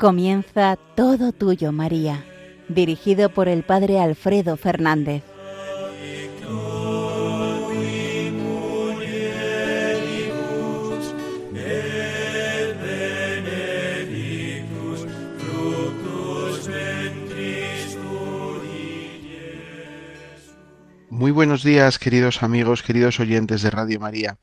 Comienza 0.00 0.78
Todo 0.96 1.30
Tuyo, 1.32 1.72
María, 1.72 2.24
dirigido 2.70 3.28
por 3.28 3.48
el 3.48 3.64
Padre 3.64 4.00
Alfredo 4.00 4.56
Fernández. 4.56 5.22
Muy 21.10 21.30
buenos 21.30 21.62
días, 21.62 21.98
queridos 21.98 22.42
amigos, 22.42 22.82
queridos 22.82 23.20
oyentes 23.20 23.60
de 23.60 23.68
Radio 23.68 24.00
María. 24.00 24.38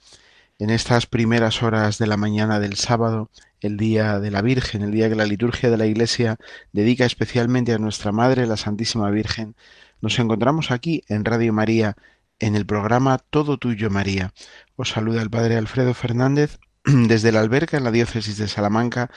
En 0.60 0.70
estas 0.70 1.08
primeras 1.08 1.64
horas 1.64 1.98
de 1.98 2.06
la 2.06 2.18
mañana 2.18 2.60
del 2.60 2.76
sábado, 2.76 3.32
el 3.62 3.78
día 3.78 4.20
de 4.20 4.32
la 4.32 4.42
Virgen, 4.42 4.82
el 4.82 4.92
día 4.92 5.10
que 5.10 5.16
la 5.16 5.26
liturgia 5.26 5.70
de 5.70 5.78
la 5.78 5.86
Iglesia 5.86 6.38
dedica 6.72 7.06
especialmente 7.06 7.74
a 7.74 7.78
nuestra 7.78 8.12
Madre, 8.12 8.48
la 8.48 8.58
Santísima 8.58 9.10
Virgen, 9.10 9.56
nos 10.02 10.20
encontramos 10.20 10.72
aquí 10.72 11.04
en 11.08 11.26
Radio 11.26 11.54
María, 11.54 11.96
en 12.40 12.56
el 12.56 12.66
programa 12.66 13.18
Todo 13.18 13.58
Tuyo 13.58 13.90
María. 13.90 14.34
Os 14.76 14.90
saluda 14.90 15.22
el 15.22 15.30
Padre 15.30 15.58
Alfredo 15.58 15.94
Fernández 15.94 16.60
desde 16.86 17.32
la 17.32 17.40
alberca 17.40 17.78
en 17.78 17.84
la 17.84 17.92
diócesis 17.92 18.38
de 18.38 18.48
Salamanca 18.48 19.10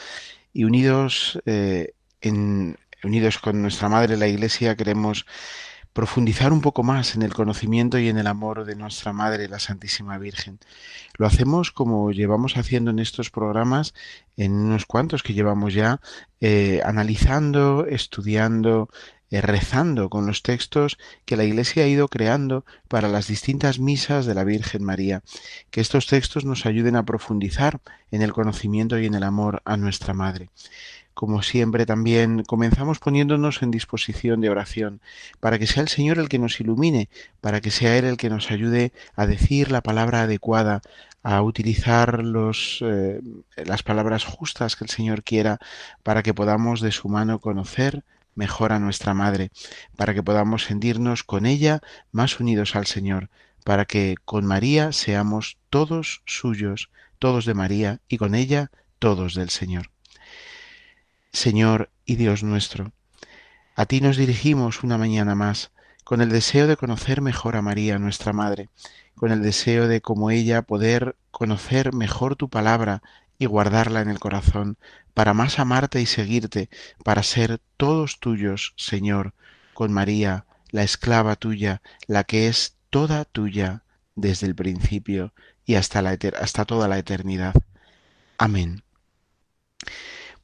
y 0.53 0.65
unidos, 0.65 1.41
eh, 1.47 1.93
unidos 3.03 3.39
con 3.39 3.61
nuestra 3.61 3.89
Madre, 3.89 4.17
la 4.17 4.29
Iglesia, 4.29 4.77
queremos 4.77 5.27
profundizar 5.93 6.53
un 6.53 6.61
poco 6.61 6.83
más 6.83 7.15
en 7.15 7.23
el 7.23 7.35
conocimiento 7.35 7.99
y 7.99 8.09
en 8.09 8.19
el 8.19 8.27
amor 8.27 8.65
de 8.65 8.77
nuestra 8.77 9.13
Madre, 9.13 9.49
la 9.49 9.59
Santísima 9.59 10.19
Virgen. 10.19 10.59
Lo 11.17 11.27
hacemos 11.27 11.73
como 11.73 12.13
llevamos 12.13 12.57
haciendo 12.57 12.91
en 12.91 12.99
estos 12.99 13.31
programas, 13.31 13.95
en 14.37 14.53
unos 14.53 14.87
cuantos 14.87 15.23
que 15.23 15.35
llevamos 15.35 15.75
ya, 15.75 16.01
eh, 16.41 16.81
analizando, 16.85 17.87
estudiando, 17.87 18.89
eh, 19.31 19.41
rezando 19.41 20.11
con 20.11 20.27
los 20.27 20.43
textos 20.43 20.99
que 21.25 21.37
la 21.37 21.45
Iglesia 21.45 21.85
ha 21.85 21.89
ido 21.89 22.09
creando 22.09 22.65
para 22.89 23.09
las 23.09 23.27
distintas 23.27 23.79
misas 23.79 24.27
de 24.27 24.35
la 24.35 24.45
Virgen 24.45 24.85
María. 24.85 25.23
Que 25.71 25.81
estos 25.81 26.07
textos 26.07 26.45
nos 26.45 26.67
ayuden 26.67 26.97
a 26.97 27.05
profundizar 27.05 27.81
en 28.11 28.23
el 28.23 28.33
conocimiento 28.33 28.99
y 28.99 29.07
en 29.07 29.15
el 29.15 29.23
amor 29.23 29.63
a 29.65 29.77
nuestra 29.77 30.15
Madre 30.15 30.51
como 31.21 31.43
siempre 31.43 31.85
también 31.85 32.45
comenzamos 32.45 32.99
poniéndonos 32.99 33.63
en 33.63 33.71
disposición 33.71 34.41
de 34.41 34.49
oración, 34.49 35.03
para 35.39 35.59
que 35.59 35.67
sea 35.67 35.83
el 35.83 35.91
Señor 35.91 36.19
el 36.19 36.31
que 36.31 36.39
nos 36.39 36.59
ilumine, 36.61 37.11
para 37.43 37.61
que 37.61 37.71
sea 37.71 37.99
Él 37.99 38.07
el 38.07 38.17
que 38.17 38.31
nos 38.31 38.51
ayude 38.51 38.95
a 39.17 39.27
decir 39.27 39.71
la 39.71 39.83
palabra 39.83 40.23
adecuada, 40.23 40.81
a 41.23 41.43
utilizar 41.43 42.25
los, 42.25 42.79
eh, 42.81 43.21
las 43.55 43.83
palabras 43.83 44.25
justas 44.25 44.77
que 44.77 44.85
el 44.85 44.89
Señor 44.89 45.23
quiera, 45.23 45.59
para 46.03 46.23
que 46.23 46.33
podamos 46.33 46.81
de 46.81 46.91
su 46.91 47.11
mano 47.11 47.39
conocer 47.39 48.03
mejor 48.35 48.73
a 48.73 48.79
nuestra 48.79 49.13
Madre, 49.13 49.51
para 49.97 50.15
que 50.15 50.23
podamos 50.23 50.65
sentirnos 50.65 51.23
con 51.23 51.45
ella 51.45 51.83
más 52.13 52.41
unidos 52.41 52.75
al 52.75 52.87
Señor, 52.87 53.29
para 53.63 53.85
que 53.85 54.15
con 54.25 54.47
María 54.47 54.93
seamos 54.93 55.59
todos 55.69 56.23
suyos, 56.25 56.89
todos 57.19 57.45
de 57.45 57.53
María, 57.53 58.01
y 58.09 58.17
con 58.17 58.35
ella 58.35 58.71
todos 58.99 59.35
del 59.35 59.51
Señor. 59.51 59.91
Señor 61.33 61.91
y 62.05 62.17
Dios 62.17 62.43
nuestro, 62.43 62.93
a 63.77 63.87
ti 63.87 64.01
nos 64.01 64.17
dirigimos 64.17 64.83
una 64.83 64.99
mañana 64.99 65.35
más, 65.35 65.71
con 66.05 66.21
el 66.21 66.29
deseo 66.29 66.67
de 66.67 66.77
conocer 66.77 67.21
mejor 67.21 67.57
a 67.57 67.63
María, 67.63 67.99
nuestra 67.99 68.33
Madre, 68.33 68.69
con 69.15 69.31
el 69.31 69.43
deseo 69.43 69.87
de, 69.87 70.01
como 70.01 70.31
ella, 70.31 70.63
poder 70.63 71.17
conocer 71.31 71.95
mejor 71.95 72.37
tu 72.37 72.49
palabra 72.49 73.03
y 73.39 73.47
guardarla 73.47 74.01
en 74.01 74.11
el 74.11 74.19
corazón, 74.19 74.77
para 75.15 75.35
más 75.35 75.59
amarte 75.59 76.01
y 76.01 76.07
seguirte, 76.07 76.69
para 77.05 77.23
ser 77.23 77.61
todos 77.77 78.19
tuyos, 78.21 78.75
Señor, 78.77 79.35
con 79.73 79.93
María, 79.93 80.47
la 80.71 80.83
esclava 80.83 81.37
tuya, 81.37 81.81
la 82.07 82.25
que 82.25 82.49
es 82.49 82.77
toda 82.91 83.25
tuya 83.25 83.83
desde 84.15 84.47
el 84.47 84.55
principio 84.55 85.33
y 85.65 85.77
hasta, 85.77 86.03
la 86.03 86.19
hasta 86.41 86.65
toda 86.65 86.89
la 86.89 86.99
eternidad. 86.99 87.55
Amén. 88.37 88.83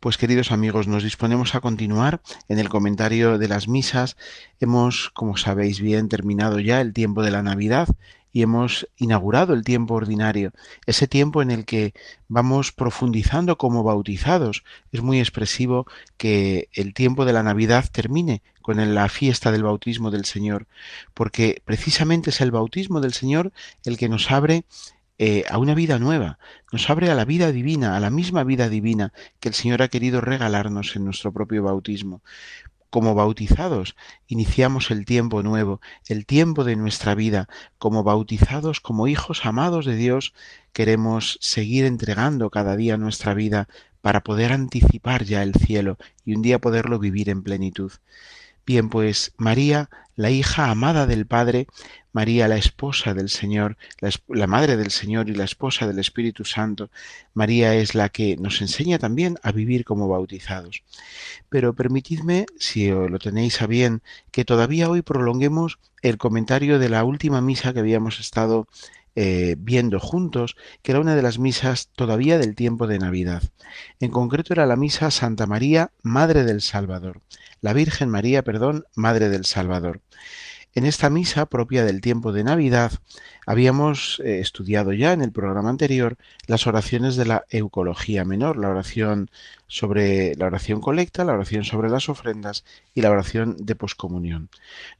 Pues 0.07 0.19
queridos 0.19 0.53
amigos, 0.53 0.87
nos 0.87 1.03
disponemos 1.03 1.57
a 1.57 1.61
continuar 1.61 2.21
en 2.49 2.61
el 2.61 2.69
comentario 2.69 3.39
de 3.39 3.49
las 3.49 3.67
misas. 3.67 4.17
Hemos, 4.61 5.11
como 5.11 5.37
sabéis 5.37 5.81
bien, 5.81 6.09
terminado 6.09 6.61
ya 6.61 6.81
el 6.81 6.93
tiempo 6.93 7.25
de 7.25 7.33
la 7.33 7.43
Navidad 7.43 7.89
y 8.33 8.43
hemos 8.43 8.87
inaugurado 8.99 9.53
el 9.53 9.65
tiempo 9.65 9.95
ordinario, 9.95 10.53
ese 10.87 11.09
tiempo 11.09 11.43
en 11.43 11.51
el 11.51 11.65
que 11.65 11.93
vamos 12.29 12.71
profundizando 12.71 13.59
como 13.59 13.83
bautizados. 13.83 14.63
Es 14.93 15.03
muy 15.03 15.19
expresivo 15.19 15.89
que 16.17 16.69
el 16.73 16.95
tiempo 16.95 17.25
de 17.25 17.33
la 17.33 17.43
Navidad 17.43 17.87
termine 17.91 18.43
con 18.63 18.95
la 18.95 19.09
fiesta 19.09 19.51
del 19.51 19.65
bautismo 19.65 20.13
del 20.13 20.25
Señor, 20.25 20.69
porque 21.15 21.63
precisamente 21.65 22.31
es 22.31 22.41
el 22.41 22.53
bautismo 22.53 23.01
del 23.01 23.13
Señor 23.13 23.53
el 23.85 23.99
que 23.99 24.09
nos 24.09 24.31
abre 24.31 24.67
eh, 25.19 25.45
a 25.49 25.59
una 25.59 25.75
vida 25.75 25.99
nueva, 25.99 26.39
nos 26.73 26.91
abre 26.91 27.11
a 27.11 27.15
la 27.15 27.25
vida 27.25 27.51
divina, 27.53 27.97
a 27.97 28.01
la 28.01 28.11
misma 28.11 28.45
vida 28.45 28.69
divina 28.69 29.13
que 29.41 29.49
el 29.49 29.55
Señor 29.55 29.83
ha 29.83 29.89
querido 29.89 30.21
regalarnos 30.21 30.95
en 30.97 31.05
nuestro 31.05 31.33
propio 31.33 31.63
bautismo. 31.63 32.23
Como 32.91 33.15
bautizados, 33.15 33.97
iniciamos 34.27 34.91
el 34.91 35.05
tiempo 35.05 35.43
nuevo, 35.43 35.81
el 36.07 36.25
tiempo 36.25 36.65
de 36.65 36.77
nuestra 36.77 37.15
vida. 37.15 37.49
Como 37.79 38.05
bautizados, 38.05 38.81
como 38.81 39.09
hijos 39.09 39.45
amados 39.45 39.87
de 39.87 39.97
Dios, 39.97 40.35
queremos 40.73 41.39
seguir 41.41 41.85
entregando 41.85 42.51
cada 42.51 42.77
día 42.77 42.97
nuestra 42.97 43.35
vida 43.35 43.69
para 44.03 44.23
poder 44.23 44.53
anticipar 44.53 45.25
ya 45.25 45.43
el 45.43 45.55
cielo 45.55 45.99
y 46.25 46.35
un 46.35 46.43
día 46.43 46.61
poderlo 46.61 46.99
vivir 46.99 47.29
en 47.29 47.43
plenitud. 47.43 47.91
Bien, 48.67 48.89
pues 48.89 49.33
María, 49.37 49.89
la 50.17 50.31
hija 50.31 50.73
amada 50.73 51.07
del 51.07 51.25
Padre, 51.25 51.69
María, 52.13 52.49
la 52.49 52.57
esposa 52.57 53.15
del 53.15 53.29
Señor, 53.29 53.77
la, 54.01 54.47
madre 54.49 54.77
del 54.77 54.91
Señor 54.91 55.29
y 55.29 55.35
la 55.35 55.45
esposa 55.45 55.87
del 55.87 56.01
Espíritu 56.01 56.45
Santo, 56.45 56.91
María 57.33 57.77
es 57.77 57.95
la 57.95 58.09
que 58.09 58.37
nos 58.37 58.61
enseña 58.61 58.99
también 58.99 59.39
a 59.45 59.53
vivir 59.53 59.85
como 59.85 60.09
bautizados. 60.09 60.83
Pero 61.49 61.75
permitidme, 61.75 62.47
si 62.59 62.89
lo 62.89 63.21
tenéis 63.21 63.63
a 63.63 63.69
bien, 63.69 64.03
que 64.33 64.45
todavía 64.45 64.91
hoy 64.91 65.03
prolonguemos 65.03 65.79
el 66.03 66.19
comentario 66.19 66.81
de 66.81 66.89
la 66.89 67.05
última 67.05 67.41
misa 67.41 67.73
que 67.73 67.81
habíamos 67.81 68.19
estado 68.19 68.67
eh, 69.17 69.57
viendo 69.59 69.99
juntos, 69.99 70.57
que 70.83 70.93
era 70.93 71.01
una 71.01 71.17
de 71.17 71.23
las 71.23 71.39
misas 71.39 71.89
todavía 71.97 72.39
del 72.39 72.55
tiempo 72.55 72.87
de 72.87 72.99
Navidad. 72.99 73.43
En 73.99 74.11
concreto 74.13 74.53
era 74.53 74.67
la 74.67 74.77
misa 74.77 75.11
Santa 75.11 75.47
María, 75.47 75.91
Madre 76.03 76.45
del 76.45 76.61
Salvador 76.63 77.23
la 77.61 77.73
Virgen 77.73 78.09
María, 78.09 78.43
perdón, 78.43 78.85
Madre 78.95 79.29
del 79.29 79.45
Salvador. 79.45 80.01
En 80.77 80.85
esta 80.85 81.09
misa 81.09 81.47
propia 81.47 81.87
del 81.87 82.03
tiempo 82.03 82.33
de 82.33 82.45
Navidad 82.45 82.93
habíamos 83.47 84.21
eh, 84.23 84.41
estudiado 84.41 84.93
ya 84.93 85.15
en 85.15 85.23
el 85.23 85.33
programa 85.33 85.71
anterior 85.71 86.19
las 86.47 86.67
oraciones 86.67 87.17
de 87.17 87.25
la 87.25 87.47
Eucología 87.49 88.27
menor, 88.27 88.59
la 88.59 88.69
oración 88.69 89.31
sobre 89.69 90.35
la 90.35 90.45
oración 90.45 90.83
colecta, 90.83 91.25
la 91.25 91.33
oración 91.33 91.65
sobre 91.65 91.89
las 91.89 92.11
ofrendas 92.11 92.63
y 92.95 93.01
la 93.01 93.11
oración 93.11 93.57
de 93.59 93.75
poscomunión. 93.75 94.51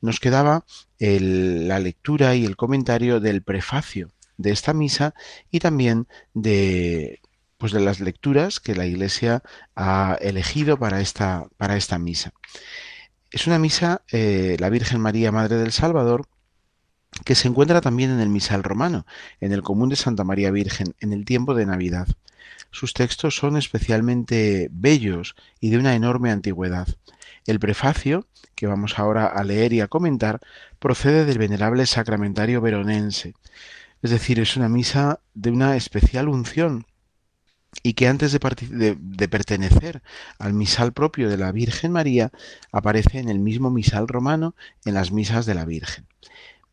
Nos 0.01 0.19
quedaba 0.19 0.65
la 0.99 1.79
lectura 1.79 2.35
y 2.37 2.47
el 2.47 2.57
comentario 2.57 3.21
del 3.21 3.43
prefacio 3.43 4.09
de 4.39 4.53
esta 4.53 4.73
misa 4.73 5.13
y 5.51 5.59
también 5.59 6.09
de 6.33 7.21
pues 7.59 7.73
de 7.73 7.81
las 7.81 8.01
lecturas 8.01 8.61
que 8.61 8.75
la 8.75 8.87
Iglesia 8.87 9.43
ha 9.75 10.17
elegido 10.23 10.79
para 10.79 11.03
esta, 11.03 11.49
para 11.59 11.77
esta 11.77 11.99
misa. 11.99 12.33
Es 13.31 13.47
una 13.47 13.59
misa, 13.59 14.03
eh, 14.13 14.57
la 14.61 14.71
Virgen 14.71 15.01
María, 15.01 15.33
Madre 15.33 15.57
del 15.57 15.73
Salvador, 15.73 16.29
que 17.25 17.35
se 17.35 17.49
encuentra 17.49 17.81
también 17.81 18.11
en 18.11 18.21
el 18.21 18.29
misal 18.29 18.63
romano, 18.63 19.05
en 19.41 19.53
el 19.53 19.63
común 19.63 19.89
de 19.89 19.97
Santa 19.97 20.23
María 20.23 20.51
Virgen, 20.51 20.95
en 21.01 21.13
el 21.13 21.25
tiempo 21.25 21.55
de 21.55 21.67
Navidad. 21.67 22.07
Sus 22.71 22.95
textos 22.95 23.37
son 23.37 23.57
especialmente 23.57 24.69
bellos 24.71 25.35
y 25.61 25.71
de 25.71 25.79
una 25.79 25.95
enorme 25.95 26.31
antigüedad. 26.31 26.87
El 27.47 27.59
prefacio, 27.59 28.27
que 28.55 28.67
vamos 28.67 28.99
ahora 28.99 29.27
a 29.27 29.43
leer 29.45 29.73
y 29.73 29.81
a 29.81 29.89
comentar, 29.89 30.41
procede 30.79 31.25
del 31.25 31.39
venerable 31.39 31.87
sacramentario 31.87 32.61
veronense. 32.61 33.35
Es 34.03 34.11
decir, 34.11 34.39
es 34.39 34.57
una 34.57 34.69
misa 34.69 35.21
de 35.35 35.51
una 35.51 35.77
especial 35.77 36.29
unción 36.29 36.87
y 37.83 37.95
que 37.95 38.09
antes 38.09 38.33
de, 38.33 39.29
pertenecer 39.29 40.03
al 40.39 40.53
misal 40.53 40.93
propio 40.93 41.29
de 41.29 41.37
la 41.37 41.53
Virgen 41.53 41.93
María, 41.93 42.33
aparece 42.73 43.19
en 43.19 43.29
el 43.29 43.39
mismo 43.39 43.71
misal 43.71 44.09
romano 44.09 44.55
en 44.85 44.95
las 44.95 45.13
misas 45.13 45.47
de 45.47 45.55
la 45.55 45.65
Virgen. 45.65 46.07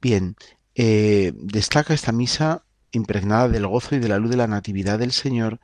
Bien, 0.01 0.35
eh, 0.75 1.33
destaca 1.35 1.93
esta 1.93 2.11
misa 2.11 2.63
impregnada 2.93 3.49
del 3.49 3.67
gozo 3.67 3.95
y 3.95 3.99
de 3.99 4.07
la 4.07 4.19
luz 4.19 4.29
de 4.29 4.37
la 4.37 4.47
Natividad 4.47 4.99
del 4.99 5.11
Señor, 5.11 5.59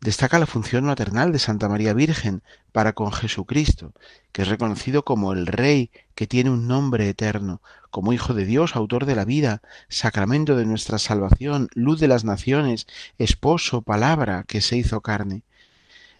destaca 0.00 0.38
la 0.38 0.46
función 0.46 0.84
maternal 0.84 1.32
de 1.32 1.38
Santa 1.38 1.68
María 1.68 1.94
Virgen 1.94 2.42
para 2.72 2.92
con 2.92 3.10
Jesucristo, 3.10 3.92
que 4.30 4.42
es 4.42 4.48
reconocido 4.48 5.04
como 5.04 5.32
el 5.32 5.46
Rey 5.46 5.90
que 6.14 6.26
tiene 6.26 6.50
un 6.50 6.68
nombre 6.68 7.08
eterno, 7.08 7.60
como 7.90 8.12
Hijo 8.12 8.34
de 8.34 8.44
Dios, 8.44 8.76
autor 8.76 9.06
de 9.06 9.16
la 9.16 9.24
vida, 9.24 9.62
sacramento 9.88 10.56
de 10.56 10.66
nuestra 10.66 10.98
salvación, 10.98 11.68
luz 11.74 12.00
de 12.00 12.08
las 12.08 12.24
naciones, 12.24 12.86
esposo, 13.18 13.82
palabra 13.82 14.44
que 14.46 14.60
se 14.60 14.76
hizo 14.76 15.00
carne. 15.00 15.42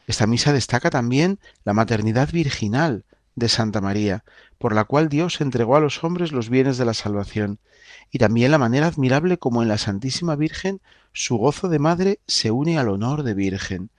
Esta 0.06 0.26
misa 0.26 0.52
destaca 0.52 0.90
también 0.90 1.38
la 1.64 1.72
maternidad 1.72 2.30
virginal 2.32 3.04
de 3.36 3.48
Santa 3.48 3.80
María, 3.80 4.24
por 4.58 4.74
la 4.74 4.84
cual 4.84 5.08
Dios 5.08 5.40
entregó 5.40 5.76
a 5.76 5.80
los 5.80 6.04
hombres 6.04 6.32
los 6.32 6.48
bienes 6.48 6.78
de 6.78 6.84
la 6.84 6.94
salvación, 6.94 7.58
y 8.14 8.18
también 8.18 8.52
la 8.52 8.58
manera 8.58 8.86
admirable 8.86 9.38
como 9.38 9.60
en 9.60 9.66
la 9.66 9.76
Santísima 9.76 10.36
Virgen 10.36 10.80
su 11.12 11.36
gozo 11.36 11.68
de 11.68 11.80
madre 11.80 12.20
se 12.28 12.52
une 12.52 12.78
al 12.78 12.88
honor 12.88 13.24
de 13.24 13.34
Virgen, 13.34 13.90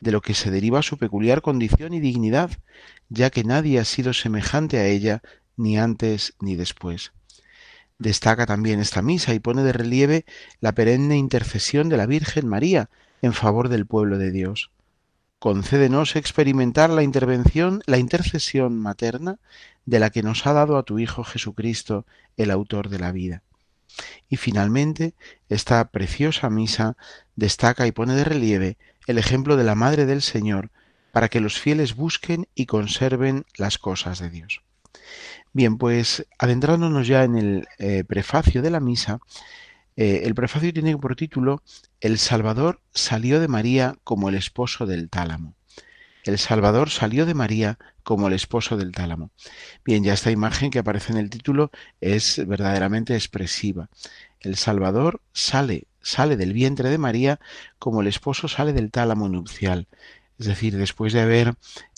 de 0.00 0.10
lo 0.10 0.22
que 0.22 0.32
se 0.32 0.50
deriva 0.50 0.80
su 0.80 0.96
peculiar 0.96 1.42
condición 1.42 1.92
y 1.92 2.00
dignidad, 2.00 2.50
ya 3.10 3.28
que 3.28 3.44
nadie 3.44 3.78
ha 3.78 3.84
sido 3.84 4.14
semejante 4.14 4.78
a 4.78 4.86
ella 4.86 5.20
ni 5.58 5.78
antes 5.78 6.32
ni 6.40 6.56
después. 6.56 7.12
Destaca 7.98 8.46
también 8.46 8.80
esta 8.80 9.02
misa 9.02 9.34
y 9.34 9.38
pone 9.38 9.62
de 9.62 9.74
relieve 9.74 10.24
la 10.62 10.72
perenne 10.72 11.18
intercesión 11.18 11.90
de 11.90 11.98
la 11.98 12.06
Virgen 12.06 12.48
María 12.48 12.88
en 13.20 13.34
favor 13.34 13.68
del 13.68 13.84
pueblo 13.84 14.16
de 14.16 14.30
Dios. 14.30 14.70
Concédenos 15.38 16.16
experimentar 16.16 16.88
la 16.88 17.02
intervención, 17.02 17.82
la 17.84 17.98
intercesión 17.98 18.78
materna 18.78 19.36
de 19.84 19.98
la 19.98 20.08
que 20.08 20.22
nos 20.22 20.46
ha 20.46 20.54
dado 20.54 20.78
a 20.78 20.84
tu 20.84 20.98
Hijo 20.98 21.22
Jesucristo, 21.22 22.06
el 22.38 22.50
autor 22.50 22.88
de 22.88 22.98
la 22.98 23.12
vida. 23.12 23.42
Y 24.28 24.36
finalmente, 24.36 25.14
esta 25.48 25.84
preciosa 25.90 26.50
misa 26.50 26.96
destaca 27.36 27.86
y 27.86 27.92
pone 27.92 28.14
de 28.14 28.24
relieve 28.24 28.76
el 29.06 29.18
ejemplo 29.18 29.56
de 29.56 29.64
la 29.64 29.74
Madre 29.74 30.06
del 30.06 30.22
Señor 30.22 30.70
para 31.12 31.28
que 31.28 31.40
los 31.40 31.58
fieles 31.58 31.96
busquen 31.96 32.46
y 32.54 32.66
conserven 32.66 33.44
las 33.56 33.78
cosas 33.78 34.18
de 34.18 34.30
Dios. 34.30 34.62
Bien, 35.52 35.78
pues 35.78 36.26
adentrándonos 36.38 37.06
ya 37.06 37.24
en 37.24 37.36
el 37.36 37.68
eh, 37.78 38.04
prefacio 38.04 38.62
de 38.62 38.70
la 38.70 38.80
misa, 38.80 39.20
eh, 39.96 40.22
el 40.24 40.34
prefacio 40.34 40.72
tiene 40.72 40.96
por 40.96 41.16
título 41.16 41.62
El 42.00 42.18
Salvador 42.18 42.80
salió 42.92 43.40
de 43.40 43.48
María 43.48 43.96
como 44.04 44.28
el 44.28 44.36
esposo 44.36 44.86
del 44.86 45.08
tálamo. 45.08 45.54
El 46.28 46.36
Salvador 46.36 46.90
salió 46.90 47.24
de 47.24 47.32
María 47.32 47.78
como 48.02 48.28
el 48.28 48.34
esposo 48.34 48.76
del 48.76 48.92
tálamo. 48.92 49.30
Bien, 49.82 50.04
ya 50.04 50.12
esta 50.12 50.30
imagen 50.30 50.70
que 50.70 50.78
aparece 50.78 51.10
en 51.10 51.18
el 51.18 51.30
título 51.30 51.70
es 52.02 52.46
verdaderamente 52.46 53.14
expresiva. 53.14 53.88
El 54.38 54.56
Salvador 54.56 55.22
sale, 55.32 55.86
sale 56.02 56.36
del 56.36 56.52
vientre 56.52 56.90
de 56.90 56.98
María 56.98 57.40
como 57.78 58.02
el 58.02 58.08
esposo 58.08 58.46
sale 58.46 58.74
del 58.74 58.90
tálamo 58.90 59.30
nupcial. 59.30 59.88
Es 60.38 60.44
decir, 60.44 60.76
después 60.76 61.14
de 61.14 61.22
haber 61.22 61.54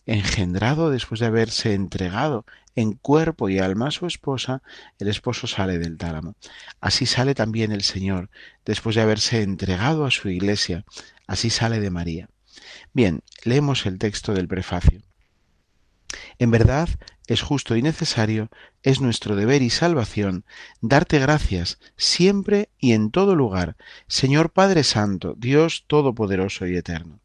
engendrado, 0.06 0.90
después 0.90 1.18
de 1.18 1.26
haberse 1.26 1.74
entregado 1.74 2.46
en 2.76 2.92
cuerpo 2.92 3.48
y 3.48 3.58
alma 3.58 3.88
a 3.88 3.90
su 3.90 4.06
esposa, 4.06 4.62
el 5.00 5.08
esposo 5.08 5.48
sale 5.48 5.78
del 5.78 5.98
tálamo. 5.98 6.36
Así 6.80 7.04
sale 7.04 7.34
también 7.34 7.72
el 7.72 7.82
Señor, 7.82 8.30
después 8.64 8.94
de 8.94 9.02
haberse 9.02 9.42
entregado 9.42 10.04
a 10.04 10.12
su 10.12 10.28
iglesia, 10.28 10.84
así 11.26 11.50
sale 11.50 11.80
de 11.80 11.90
María. 11.90 12.28
Bien, 12.92 13.22
leemos 13.44 13.86
el 13.86 13.98
texto 13.98 14.34
del 14.34 14.48
prefacio. 14.48 15.00
En 16.38 16.50
verdad, 16.50 16.88
es 17.26 17.42
justo 17.42 17.76
y 17.76 17.82
necesario, 17.82 18.48
es 18.82 19.00
nuestro 19.00 19.36
deber 19.36 19.62
y 19.62 19.70
salvación, 19.70 20.44
darte 20.80 21.18
gracias 21.18 21.78
siempre 21.96 22.70
y 22.78 22.92
en 22.92 23.10
todo 23.10 23.36
lugar, 23.36 23.76
Señor 24.08 24.50
Padre 24.50 24.82
Santo, 24.82 25.34
Dios 25.38 25.84
Todopoderoso 25.86 26.66
y 26.66 26.76
Eterno 26.76 27.20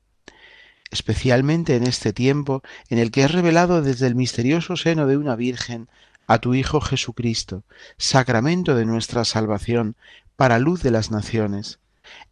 especialmente 0.91 1.75
en 1.75 1.83
este 1.83 2.13
tiempo 2.13 2.63
en 2.89 2.99
el 2.99 3.11
que 3.11 3.23
has 3.23 3.31
revelado 3.31 3.81
desde 3.81 4.07
el 4.07 4.15
misterioso 4.15 4.77
seno 4.77 5.07
de 5.07 5.17
una 5.17 5.35
Virgen 5.35 5.89
a 6.27 6.39
tu 6.39 6.53
Hijo 6.53 6.79
Jesucristo, 6.81 7.63
sacramento 7.97 8.75
de 8.75 8.85
nuestra 8.85 9.25
salvación, 9.25 9.95
para 10.35 10.57
luz 10.57 10.81
de 10.83 10.91
las 10.91 11.11
naciones, 11.11 11.79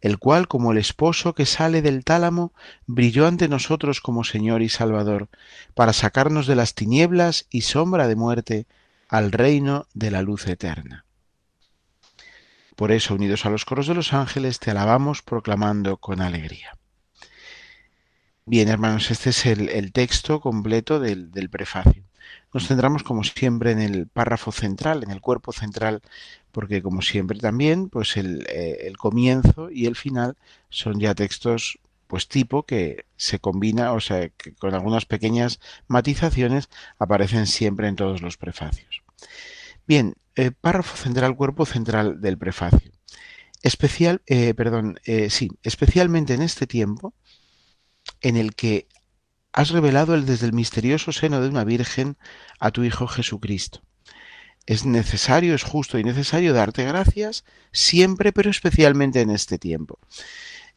el 0.00 0.18
cual, 0.18 0.48
como 0.48 0.72
el 0.72 0.78
esposo 0.78 1.34
que 1.34 1.46
sale 1.46 1.82
del 1.82 2.04
tálamo, 2.04 2.52
brilló 2.86 3.26
ante 3.26 3.48
nosotros 3.48 4.00
como 4.00 4.24
Señor 4.24 4.62
y 4.62 4.68
Salvador, 4.68 5.28
para 5.74 5.92
sacarnos 5.92 6.46
de 6.46 6.56
las 6.56 6.74
tinieblas 6.74 7.46
y 7.50 7.62
sombra 7.62 8.08
de 8.08 8.16
muerte 8.16 8.66
al 9.08 9.32
reino 9.32 9.86
de 9.94 10.10
la 10.10 10.22
luz 10.22 10.46
eterna. 10.46 11.04
Por 12.76 12.90
eso, 12.90 13.14
unidos 13.14 13.46
a 13.46 13.50
los 13.50 13.64
coros 13.64 13.86
de 13.86 13.94
los 13.94 14.12
ángeles, 14.12 14.58
te 14.58 14.70
alabamos 14.70 15.22
proclamando 15.22 15.96
con 15.96 16.20
alegría. 16.20 16.76
Bien, 18.46 18.68
hermanos, 18.68 19.10
este 19.10 19.30
es 19.30 19.46
el, 19.46 19.92
texto 19.92 20.38
completo 20.38 21.00
del, 21.00 21.48
prefacio. 21.50 22.04
Nos 22.52 22.68
centramos, 22.68 23.02
como 23.02 23.24
siempre, 23.24 23.70
en 23.72 23.80
el 23.80 24.06
párrafo 24.06 24.52
central, 24.52 25.02
en 25.02 25.10
el 25.10 25.22
cuerpo 25.22 25.52
central, 25.52 26.02
porque, 26.52 26.82
como 26.82 27.00
siempre, 27.00 27.38
también, 27.38 27.88
pues 27.88 28.18
el, 28.18 28.46
eh, 28.50 28.92
comienzo 28.98 29.70
y 29.70 29.86
el 29.86 29.96
final 29.96 30.36
son 30.68 31.00
ya 31.00 31.14
textos 31.14 31.78
pues 32.06 32.28
tipo 32.28 32.64
que 32.64 33.06
se 33.16 33.38
combina, 33.38 33.92
o 33.94 34.00
sea, 34.00 34.28
que 34.28 34.52
con 34.54 34.74
algunas 34.74 35.06
pequeñas 35.06 35.58
matizaciones 35.88 36.68
aparecen 36.98 37.46
siempre 37.46 37.88
en 37.88 37.96
todos 37.96 38.20
los 38.20 38.36
prefacios. 38.36 39.02
Bien, 39.86 40.14
eh, 40.36 40.50
párrafo 40.50 40.96
central, 40.98 41.34
cuerpo 41.34 41.64
central 41.64 42.20
del 42.20 42.36
prefacio. 42.36 42.92
Especial, 43.62 44.20
eh, 44.26 44.52
perdón, 44.52 44.98
sí, 45.30 45.50
especialmente 45.62 46.34
en 46.34 46.42
este 46.42 46.66
tiempo, 46.66 47.14
en 48.24 48.36
el 48.36 48.54
que 48.54 48.88
has 49.52 49.70
revelado 49.70 50.14
el 50.14 50.24
desde 50.26 50.46
el 50.46 50.54
misterioso 50.54 51.12
seno 51.12 51.40
de 51.40 51.48
una 51.48 51.62
Virgen 51.62 52.16
a 52.58 52.70
tu 52.70 52.82
Hijo 52.82 53.06
Jesucristo. 53.06 53.82
Es 54.66 54.86
necesario, 54.86 55.54
es 55.54 55.62
justo 55.62 55.98
y 55.98 56.04
necesario 56.04 56.54
darte 56.54 56.84
gracias 56.84 57.44
siempre, 57.70 58.32
pero 58.32 58.50
especialmente 58.50 59.20
en 59.20 59.30
este 59.30 59.58
tiempo. 59.58 59.98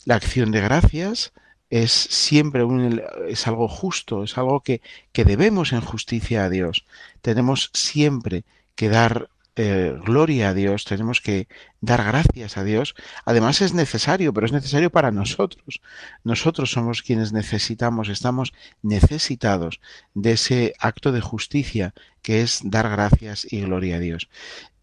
La 0.03 0.15
acción 0.15 0.51
de 0.51 0.59
gracias 0.59 1.31
es 1.69 1.91
siempre 1.91 2.65
un, 2.65 3.01
es 3.29 3.47
algo 3.47 3.69
justo, 3.69 4.25
es 4.25 4.37
algo 4.37 4.59
que, 4.59 4.81
que 5.13 5.23
debemos 5.23 5.71
en 5.71 5.81
justicia 5.81 6.43
a 6.43 6.49
Dios. 6.49 6.85
Tenemos 7.21 7.71
siempre 7.73 8.43
que 8.75 8.89
dar 8.89 9.29
eh, 9.59 9.97
gloria 10.05 10.49
a 10.49 10.53
Dios, 10.53 10.85
tenemos 10.85 11.19
que 11.19 11.47
dar 11.81 12.03
gracias 12.03 12.57
a 12.57 12.63
Dios. 12.63 12.93
Además 13.25 13.59
es 13.61 13.73
necesario, 13.73 14.31
pero 14.31 14.45
es 14.45 14.51
necesario 14.51 14.91
para 14.91 15.09
nosotros. 15.09 15.81
Nosotros 16.23 16.69
somos 16.69 17.01
quienes 17.01 17.33
necesitamos, 17.33 18.09
estamos 18.09 18.53
necesitados 18.83 19.81
de 20.13 20.33
ese 20.33 20.73
acto 20.77 21.11
de 21.11 21.21
justicia 21.21 21.95
que 22.21 22.43
es 22.43 22.61
dar 22.63 22.87
gracias 22.87 23.51
y 23.51 23.61
gloria 23.61 23.95
a 23.95 23.99
Dios. 23.99 24.29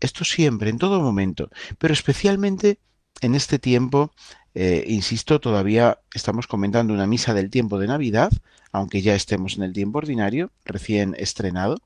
Esto 0.01 0.25
siempre, 0.25 0.71
en 0.71 0.79
todo 0.79 1.01
momento, 1.01 1.51
pero 1.79 1.95
especialmente 1.95 2.81
en 3.21 3.37
este 3.37 3.61
tiempo, 3.61 4.11
eh, 4.57 4.85
insisto, 4.89 5.41
todavía 5.41 6.01
estamos 6.13 6.49
comentando 6.49 6.93
una 6.93 7.07
misa 7.07 7.33
del 7.33 7.49
tiempo 7.49 7.79
de 7.79 7.87
Navidad, 7.87 8.33
aunque 8.73 9.03
ya 9.03 9.15
estemos 9.15 9.57
en 9.57 9.63
el 9.63 9.73
tiempo 9.73 9.99
ordinario, 9.99 10.51
recién 10.65 11.15
estrenado. 11.17 11.79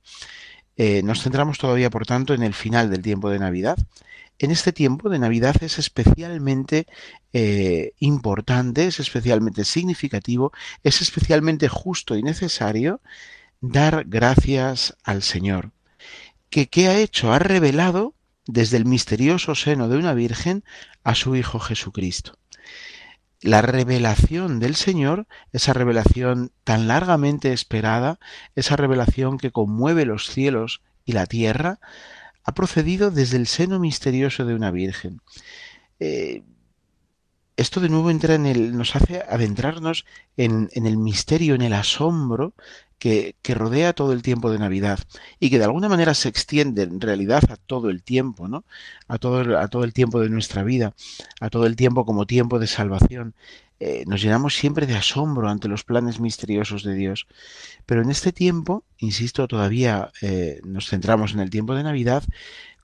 Eh, 0.79 1.03
nos 1.03 1.23
centramos 1.23 1.59
todavía, 1.59 1.91
por 1.91 2.07
tanto, 2.07 2.35
en 2.35 2.43
el 2.45 2.55
final 2.55 2.89
del 2.89 3.03
tiempo 3.03 3.31
de 3.31 3.41
Navidad. 3.41 3.77
En 4.39 4.53
este 4.53 4.73
tiempo 4.73 5.09
de 5.11 5.19
Navidad 5.19 5.57
es 5.61 5.81
especialmente 5.81 6.87
eh, 7.33 7.93
importante, 7.99 8.87
es 8.87 9.01
especialmente 9.01 9.65
significativo, 9.65 10.53
es 10.85 11.03
especialmente 11.03 11.69
justo 11.69 12.17
y 12.17 12.23
necesario 12.23 13.01
dar 13.61 14.05
gracias 14.07 14.97
al 15.03 15.25
Señor. 15.25 15.73
Que 16.49 16.69
¿Qué 16.69 16.87
ha 16.89 16.99
hecho? 16.99 17.33
Ha 17.33 17.41
revelado 17.41 18.15
desde 18.47 18.77
el 18.77 18.85
misterioso 18.87 19.57
seno 19.57 19.89
de 19.89 19.97
una 19.97 20.15
Virgen 20.15 20.63
a 21.03 21.17
su 21.17 21.35
Hijo 21.35 21.59
Jesucristo 21.59 22.39
la 23.41 23.63
revelación 23.63 24.59
del 24.59 24.75
Señor, 24.75 25.27
esa 25.53 25.73
revelación 25.73 26.51
tan 26.65 26.89
largamente 26.89 27.53
esperada, 27.53 28.19
esa 28.57 28.77
revelación 28.77 29.39
que 29.39 29.53
conmueve 29.53 30.05
los 30.05 30.29
cielos 30.29 30.83
y 31.05 31.13
la 31.13 31.27
tierra, 31.27 31.79
ha 32.45 32.55
procedido 32.55 33.11
desde 33.11 33.37
el 33.37 33.47
seno 33.47 33.79
misterioso 33.79 34.45
de 34.45 34.55
una 34.55 34.71
Virgen. 34.71 35.21
Eh, 36.01 36.43
esto 37.57 37.81
de 37.81 37.89
nuevo 37.89 38.11
entra 38.11 38.35
en 38.35 38.47
el, 38.47 38.77
nos 38.77 38.97
hace 38.97 39.23
adentrarnos 39.29 40.07
en, 40.37 40.69
en 40.73 40.87
el 40.87 40.97
misterio, 40.97 41.55
en 41.55 41.63
el 41.63 41.73
asombro 41.73 42.55
que, 42.99 43.35
rodea 43.55 43.93
todo 43.93 44.13
el 44.13 44.23
tiempo 44.23 44.51
de 44.51 44.59
Navidad 44.59 44.99
y 45.41 45.51
que 45.51 45.59
de 45.59 45.65
alguna 45.65 45.89
manera 45.89 46.15
se 46.15 46.29
extiende 46.29 46.83
en 46.83 47.01
realidad 47.01 47.43
a 47.51 47.57
todo 47.57 47.91
el 47.91 48.03
tiempo, 48.03 48.49
¿no? 48.49 48.65
A 49.07 49.19
todo, 49.19 49.59
a 49.59 49.69
todo 49.69 49.85
el 49.85 49.93
tiempo 49.93 50.21
de 50.21 50.31
nuestra 50.31 50.63
vida, 50.63 50.95
a 51.41 51.51
todo 51.51 51.67
el 51.67 51.77
tiempo 51.77 52.05
como 52.05 52.27
tiempo 52.27 52.59
de 52.59 52.67
salvación. 52.67 53.35
Eh, 53.81 54.03
nos 54.09 54.21
llenamos 54.21 54.57
siempre 54.57 54.87
de 54.87 54.97
asombro 54.97 55.49
ante 55.49 55.69
los 55.69 55.85
planes 55.85 56.19
misteriosos 56.19 56.83
de 56.83 56.95
Dios. 56.95 57.29
Pero 57.87 58.03
en 58.03 58.11
este 58.11 58.33
tiempo, 58.33 58.85
insisto, 58.99 59.47
todavía 59.47 60.11
eh, 60.21 60.61
nos 60.65 60.89
centramos 60.89 61.33
en 61.33 61.41
el 61.41 61.51
tiempo 61.51 61.75
de 61.75 61.85
Navidad, 61.85 62.25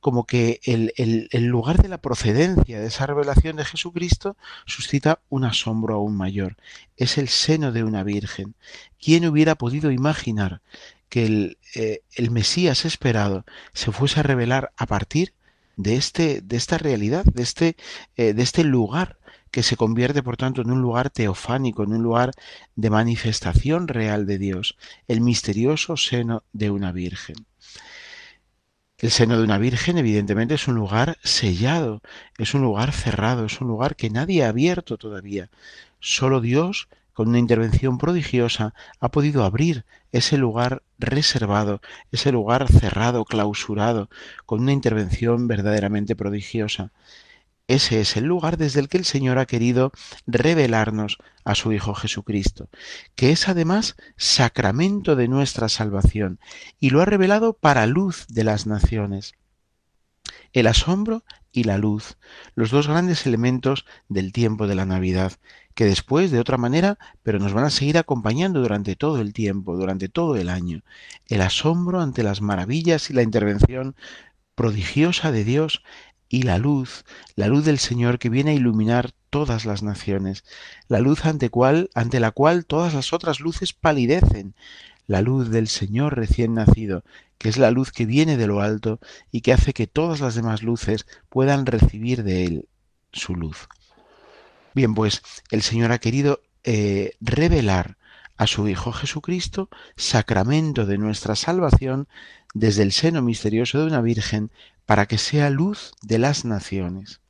como 0.05 0.27
que 0.27 0.61
el, 0.65 0.93
el, 0.99 1.47
lugar 1.47 1.81
de 1.81 1.89
la 1.89 1.97
procedencia 1.97 2.79
de 2.79 2.89
esa 2.89 3.07
revelación 3.07 3.57
de 3.57 3.65
Jesucristo 3.65 4.37
suscita 4.67 5.21
un 5.31 5.45
asombro 5.45 5.95
aún 5.95 6.15
mayor. 6.15 6.59
Es 6.99 7.17
el 7.17 7.31
seno 7.31 7.73
de 7.73 7.85
una 7.85 8.03
virgen. 8.03 8.55
¿Quién 9.03 9.25
hubiera 9.27 9.55
podido 9.55 9.91
imaginar 9.91 10.61
que 11.09 11.25
el, 11.25 11.59
eh, 11.75 12.03
el 12.17 12.31
Mesías 12.31 12.85
esperado 12.85 13.47
se 13.73 13.93
fuese 13.93 14.21
a 14.21 14.25
revelar 14.25 14.73
a 14.77 14.85
partir 14.85 15.33
de, 15.79 15.97
este, 15.97 16.43
de 16.43 16.59
esta 16.59 16.77
realidad, 16.77 17.25
de 17.25 17.43
este, 17.43 17.77
eh, 18.19 18.35
de 18.35 18.43
este 18.43 18.63
lugar 18.63 19.17
que 19.51 19.63
se 19.63 19.79
convierte 19.79 20.23
por 20.23 20.37
tanto 20.37 20.61
en 20.61 20.71
un 20.71 20.83
lugar 20.83 21.09
teofánico, 21.09 21.83
en 21.83 21.95
un 21.95 22.03
lugar 22.03 22.33
de 22.77 22.91
manifestación 22.91 23.89
real 23.89 24.27
de 24.27 24.37
Dios, 24.37 24.77
el 25.09 25.23
misterioso 25.23 25.97
seno 25.97 26.43
de 26.53 26.71
una 26.71 26.93
virgen. 26.93 27.37
El 29.05 29.11
seno 29.11 29.37
de 29.37 29.45
una 29.45 29.59
virgen 29.59 29.99
evidentemente 29.99 30.55
es 30.55 30.67
un 30.67 30.77
lugar 30.77 31.19
sellado, 31.23 32.01
es 32.39 32.55
un 32.55 32.63
lugar 32.63 32.91
cerrado, 32.91 33.45
es 33.45 33.61
un 33.61 33.69
lugar 33.69 33.97
que 33.97 34.09
nadie 34.09 34.43
ha 34.43 34.49
abierto 34.49 34.97
todavía. 34.97 35.51
Solo 36.01 36.41
Dios, 36.41 36.89
con 37.13 37.29
una 37.29 37.39
intervención 37.39 37.99
prodigiosa, 37.99 38.73
ha 39.01 39.11
podido 39.11 39.45
abrir 39.45 39.85
ese 40.13 40.39
lugar 40.39 40.83
reservado, 40.99 41.83
ese 42.13 42.33
lugar 42.33 42.67
cerrado, 42.67 43.27
clausurado, 43.27 44.09
con 44.47 44.63
una 44.63 44.73
intervención 44.73 45.49
verdaderamente 45.49 46.17
prodigiosa. 46.17 46.91
Ese 47.67 48.01
es 48.01 48.17
el 48.19 48.25
lugar 48.25 48.59
desde 48.59 48.81
el 48.81 48.89
que 48.89 48.99
el 48.99 49.07
Señor 49.07 49.39
ha 49.39 49.47
querido 49.47 49.91
revelarnos 50.27 51.17
a 51.45 51.55
su 51.55 51.73
Hijo 51.73 51.95
Jesucristo, 51.95 52.69
que 53.15 53.33
es 53.33 53.49
además 53.49 53.97
sacramento 54.17 55.17
de 55.17 55.29
nuestra 55.29 55.71
salvación, 55.71 56.41
y 56.79 56.91
lo 56.91 57.01
ha 57.01 57.07
revelado 57.07 57.55
para 57.55 57.87
luz 57.87 58.27
de 58.29 58.45
las 58.45 58.67
naciones. 58.67 59.33
El 60.53 60.67
asombro 60.67 61.25
y 61.53 61.65
la 61.65 61.79
luz, 61.79 62.19
los 62.55 62.71
dos 62.71 62.87
grandes 62.87 63.27
elementos 63.27 63.87
del 64.09 64.33
tiempo 64.33 64.67
de 64.67 64.75
la 64.75 64.85
Navidad, 64.85 65.33
que 65.75 65.87
después, 65.87 66.31
de 66.31 66.41
otra 66.41 66.59
manera, 66.59 66.99
pero 67.23 67.39
nos 67.39 67.55
van 67.55 67.65
a 67.65 67.71
seguir 67.71 67.97
acompañando 67.97 68.61
durante 68.61 68.95
todo 68.95 69.21
el 69.21 69.33
tiempo, 69.33 69.77
durante 69.77 70.09
todo 70.09 70.37
el 70.37 70.51
año. 70.51 70.83
El 71.29 71.41
asombro 71.41 72.01
ante 72.01 72.23
las 72.23 72.43
maravillas 72.43 73.11
y 73.11 73.15
la 73.15 73.23
intervención 73.23 73.97
prodigiosa 74.55 75.33
de 75.33 75.45
Dios 75.45 75.83
y 76.35 76.43
la 76.43 76.59
luz, 76.59 77.05
la 77.37 77.47
luz 77.47 77.65
del 77.65 77.79
Señor 77.79 78.19
que 78.19 78.29
viene 78.29 78.51
a 78.51 78.55
iluminar 78.55 79.13
todas 79.31 79.65
las 79.65 79.85
naciones, 79.85 80.43
la 80.89 80.99
luz 80.99 81.25
ante, 81.27 81.49
cual, 81.49 81.91
ante 81.95 82.19
la 82.19 82.33
cual 82.33 82.67
todas 82.67 82.93
las 82.93 83.13
otras 83.13 83.39
luces 83.39 83.73
palidecen, 83.73 84.57
la 85.07 85.21
luz 85.21 85.51
del 85.51 85.69
Señor 85.69 86.17
recién 86.17 86.55
nacido, 86.55 87.05
que 87.39 87.49
es 87.49 87.57
la 87.57 87.71
luz 87.71 87.93
que 87.93 88.05
viene 88.05 88.37
de 88.37 88.49
lo 88.49 88.63
alto 88.63 88.99
y 89.31 89.43
que 89.43 89.53
hace 89.53 89.75
que 89.75 89.87
todas 89.87 90.19
las 90.19 90.35
demás 90.35 90.65
luces 90.65 91.07
puedan 91.29 91.67
recibir 91.67 92.25
de 92.25 92.47
Él 92.47 92.69
su 93.13 93.37
luz. 93.37 93.69
Bien, 94.75 94.93
pues 94.93 95.23
el 95.53 95.63
Señor 95.63 95.93
ha 95.93 96.01
querido 96.01 96.41
eh, 96.65 97.13
revelar 97.21 97.97
a 98.37 98.47
su 98.47 98.69
Hijo 98.69 98.93
Jesucristo, 98.93 99.69
sacramento 99.97 100.87
de 100.87 100.99
nuestra 100.99 101.37
salvación, 101.37 102.09
desde 102.53 102.83
el 102.83 102.93
seno 102.93 103.23
misterioso 103.23 103.81
de 103.81 103.87
una 103.87 104.01
Virgen, 104.01 104.51
para 104.87 105.07
que 105.07 105.19
sea 105.19 105.51
luz 105.51 105.93
de 106.03 106.19
las 106.19 106.45
naciones. 106.45 107.21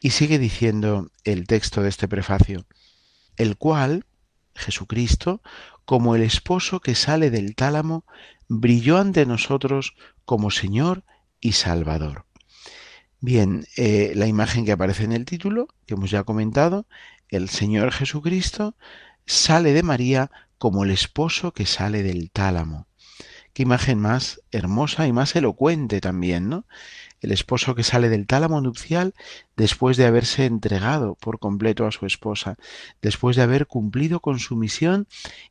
Y 0.00 0.10
sigue 0.10 0.38
diciendo 0.38 1.10
el 1.24 1.46
texto 1.46 1.82
de 1.82 1.88
este 1.88 2.08
prefacio, 2.08 2.66
el 3.36 3.56
cual, 3.56 4.04
Jesucristo, 4.54 5.40
como 5.84 6.14
el 6.14 6.22
esposo 6.22 6.80
que 6.80 6.94
sale 6.94 7.30
del 7.30 7.54
tálamo, 7.54 8.04
brilló 8.48 8.98
ante 8.98 9.26
nosotros 9.26 9.94
como 10.24 10.50
Señor 10.50 11.04
y 11.40 11.52
Salvador. 11.52 12.26
Bien, 13.20 13.66
eh, 13.76 14.12
la 14.14 14.26
imagen 14.26 14.66
que 14.66 14.72
aparece 14.72 15.04
en 15.04 15.12
el 15.12 15.24
título, 15.24 15.68
que 15.86 15.94
hemos 15.94 16.10
ya 16.10 16.24
comentado, 16.24 16.86
el 17.30 17.48
Señor 17.48 17.90
Jesucristo 17.90 18.76
sale 19.26 19.72
de 19.72 19.82
María 19.82 20.30
como 20.58 20.84
el 20.84 20.90
esposo 20.90 21.52
que 21.52 21.66
sale 21.66 22.02
del 22.02 22.30
tálamo. 22.30 22.86
Qué 23.52 23.62
imagen 23.62 24.00
más 24.00 24.40
hermosa 24.50 25.06
y 25.06 25.12
más 25.12 25.36
elocuente 25.36 26.00
también, 26.00 26.48
¿no? 26.48 26.64
El 27.20 27.30
esposo 27.30 27.74
que 27.74 27.84
sale 27.84 28.08
del 28.08 28.26
tálamo 28.26 28.60
nupcial 28.60 29.14
después 29.56 29.96
de 29.96 30.06
haberse 30.06 30.44
entregado 30.44 31.14
por 31.14 31.38
completo 31.38 31.86
a 31.86 31.92
su 31.92 32.04
esposa, 32.04 32.56
después 33.00 33.36
de 33.36 33.42
haber 33.42 33.66
cumplido 33.66 34.20
con 34.20 34.40
su 34.40 34.56
misión 34.56 35.06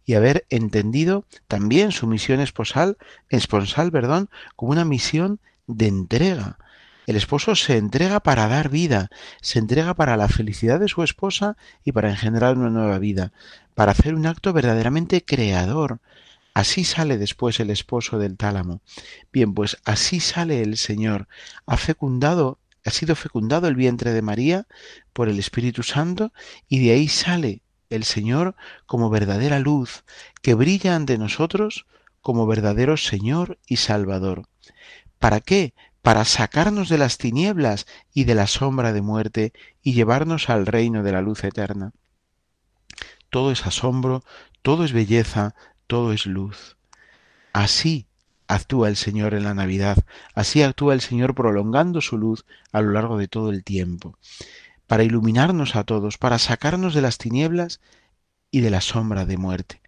y 0.05 0.15
haber 0.15 0.45
entendido 0.49 1.25
también 1.47 1.91
su 1.91 2.05
misión 2.05 2.41
esposal, 2.41 2.97
esponsal, 3.29 3.91
perdón, 3.91 4.29
como 4.55 4.73
una 4.73 4.85
misión 4.85 5.39
de 5.65 5.87
entrega. 5.87 6.57
El 7.07 7.15
esposo 7.15 7.55
se 7.55 7.77
entrega 7.77 8.19
para 8.19 8.48
dar 8.48 8.69
vida, 8.69 9.10
se 9.41 9.60
entrega 9.60 9.93
para 9.93 10.17
la 10.17 10.27
felicidad 10.27 10.79
de 10.79 10.88
su 10.88 11.03
esposa 11.03 11.57
y 11.83 11.91
para 11.91 12.10
engendrar 12.10 12.57
una 12.57 12.69
nueva 12.69 13.00
vida, 13.00 13.33
para 13.75 13.91
hacer 13.91 14.15
un 14.15 14.25
acto 14.25 14.53
verdaderamente 14.53 15.24
creador, 15.24 16.00
Así 16.53 16.83
sale 16.83 17.17
después 17.17 17.60
el 17.60 17.72
esposo 17.72 18.19
del 18.19 18.38
tálamo. 18.38 18.81
Bien, 19.31 19.53
pues 19.53 19.77
así 19.86 20.19
sale 20.19 20.62
el 20.62 20.77
Señor. 20.77 21.27
Ha 21.65 21.77
fecundado, 21.77 22.60
ha 22.86 22.91
sido 22.91 23.15
fecundado 23.15 23.67
el 23.67 23.75
vientre 23.75 24.13
de 24.13 24.22
María 24.22 24.67
por 25.13 25.29
el 25.29 25.39
Espíritu 25.39 25.81
Santo 25.81 26.31
y 26.69 26.86
de 26.86 26.91
ahí 26.91 27.07
sale 27.07 27.62
el 27.89 28.03
Señor 28.03 28.55
como 28.86 29.10
verdadera 29.10 29.60
luz 29.60 30.03
que 30.41 30.53
brilla 30.53 30.95
ante 30.95 31.17
nosotros 31.17 31.86
como 32.22 32.45
verdadero 32.45 32.98
Señor 32.98 33.57
y 33.67 33.77
Salvador. 33.77 34.48
¿Para 35.17 35.39
qué? 35.39 35.74
Para 36.03 36.24
sacarnos 36.25 36.89
de 36.89 37.00
las 37.00 37.17
tinieblas 37.17 37.88
y 38.13 38.25
de 38.25 38.36
la 38.36 38.45
sombra 38.45 38.93
de 38.93 39.01
muerte 39.01 39.53
y 39.81 39.93
llevarnos 39.93 40.51
al 40.51 40.67
reino 40.67 41.01
de 41.01 41.12
la 41.12 41.22
luz 41.22 41.43
eterna. 41.43 41.93
Todo 43.31 43.51
es 43.51 43.65
asombro, 43.65 44.24
todo 44.62 44.86
es 44.86 44.93
belleza, 44.93 45.55
todo 45.88 46.13
es 46.13 46.27
luz. 46.27 46.77
Así 47.51 48.05
actúa 48.48 48.89
el 48.89 48.95
Señor 48.95 49.33
en 49.33 49.43
la 49.43 49.53
Navidad, 49.53 49.98
así 50.36 50.62
actúa 50.62 50.93
el 50.93 51.01
Señor 51.01 51.33
prolongando 51.33 52.01
su 52.01 52.17
luz 52.17 52.45
a 52.72 52.81
lo 52.81 52.91
largo 52.91 53.17
de 53.17 53.27
todo 53.27 53.50
el 53.50 53.63
tiempo, 53.63 54.17
para 54.88 55.03
iluminarnos 55.03 55.75
a 55.75 55.83
todos, 55.83 56.17
para 56.17 56.38
sacarnos 56.38 56.93
de 56.93 57.01
las 57.01 57.17
tinieblas 57.17 57.79
y 58.51 58.62
de 58.62 58.69
la 58.69 58.81
sombra 58.81 59.25
de 59.25 59.38
muerte. 59.38 59.81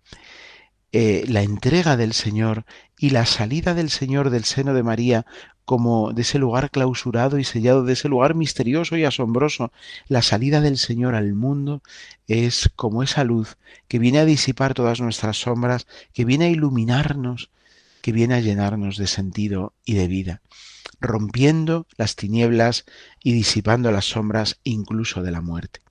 Eh, 0.91 1.25
la 1.27 1.41
entrega 1.41 1.97
del 1.97 2.13
Señor 2.13 2.65
y 2.97 3.09
la 3.09 3.25
salida 3.25 3.73
del 3.73 3.89
Señor 3.89 4.29
del 4.29 4.45
seno 4.45 4.73
de 4.73 4.81
María 4.81 5.25
como 5.65 6.13
de 6.13 6.21
ese 6.21 6.39
lugar 6.39 6.69
clausurado 6.69 7.39
y 7.39 7.43
sellado, 7.43 7.83
de 7.83 7.93
ese 7.93 8.07
lugar 8.07 8.35
misterioso 8.35 8.95
y 8.95 9.03
asombroso. 9.03 9.71
La 10.07 10.21
salida 10.21 10.61
del 10.61 10.77
Señor 10.77 11.15
al 11.15 11.33
mundo 11.33 11.81
es 12.27 12.69
como 12.75 13.03
esa 13.03 13.23
luz 13.23 13.57
que 13.87 13.99
viene 13.99 14.19
a 14.19 14.25
disipar 14.25 14.73
todas 14.73 15.01
nuestras 15.01 15.37
sombras, 15.37 15.87
que 16.13 16.23
viene 16.25 16.45
a 16.45 16.49
iluminarnos, 16.49 17.49
que 18.01 18.11
viene 18.11 18.35
a 18.35 18.39
llenarnos 18.39 18.97
de 18.97 19.07
sentido 19.07 19.73
y 19.83 19.95
de 19.95 20.07
vida, 20.07 20.41
rompiendo 21.01 21.87
las 21.97 22.15
tinieblas 22.15 22.85
y 23.23 23.33
disipando 23.33 23.91
las 23.91 24.05
sombras 24.05 24.59
incluso 24.63 25.23
de 25.23 25.31
la 25.31 25.41
muerte. 25.41 25.81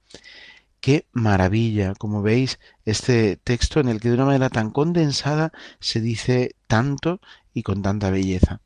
Qué 0.81 1.07
maravilla, 1.13 1.95
como 1.95 2.23
veis, 2.23 2.61
este 2.85 3.37
texto 3.37 3.81
en 3.81 3.89
el 3.89 4.01
que 4.01 4.11
de 4.11 4.17
una 4.17 4.27
manera 4.27 4.51
tan 4.51 4.71
condensada 4.71 5.51
se 5.81 6.01
dice 6.01 6.57
tanto 6.67 7.21
y 7.55 7.63
con 7.63 7.81
tanta 7.81 8.11
belleza. 8.11 8.61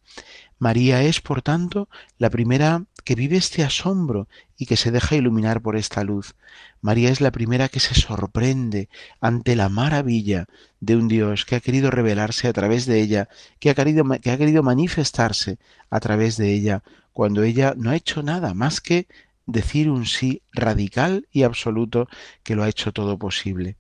María 0.59 1.03
es, 1.03 1.21
por 1.21 1.43
tanto, 1.43 1.88
la 2.19 2.31
primera 2.31 2.85
que 3.05 3.15
vive 3.15 3.37
este 3.37 3.62
asombro 3.62 4.29
y 4.57 4.67
que 4.67 4.77
se 4.77 4.91
deja 4.91 5.17
iluminar 5.17 5.62
por 5.62 5.77
esta 5.77 6.03
luz. 6.05 6.35
María 6.81 7.11
es 7.11 7.21
la 7.21 7.31
primera 7.31 7.69
que 7.69 7.81
se 7.81 7.95
sorprende 7.95 8.88
ante 9.21 9.57
la 9.57 9.69
maravilla 9.69 10.47
de 10.81 10.97
un 10.97 11.09
Dios 11.09 11.45
que 11.45 11.57
ha 11.57 11.61
querido 11.61 11.91
revelarse 11.91 12.49
a 12.49 12.53
través 12.53 12.87
de 12.87 13.00
ella, 13.00 13.29
que 13.61 13.71
ha 13.71 13.75
querido, 13.75 14.05
que 14.21 14.31
ha 14.31 14.38
querido 14.38 14.62
manifestarse 14.62 15.59
a 15.91 16.00
través 16.00 16.37
de 16.37 16.53
ella, 16.53 16.83
cuando 17.12 17.43
ella 17.45 17.75
no 17.77 17.91
ha 17.91 17.97
hecho 17.97 18.23
nada 18.23 18.53
más 18.53 18.81
que 18.81 19.07
decir 19.47 19.88
un 19.88 20.07
sí 20.07 20.43
radical 20.53 21.27
y 21.33 21.45
absoluto 21.45 22.09
que 22.43 22.55
lo 22.55 22.65
ha 22.65 22.69
hecho 22.69 22.93
todo 22.93 23.17
posible. 23.17 23.77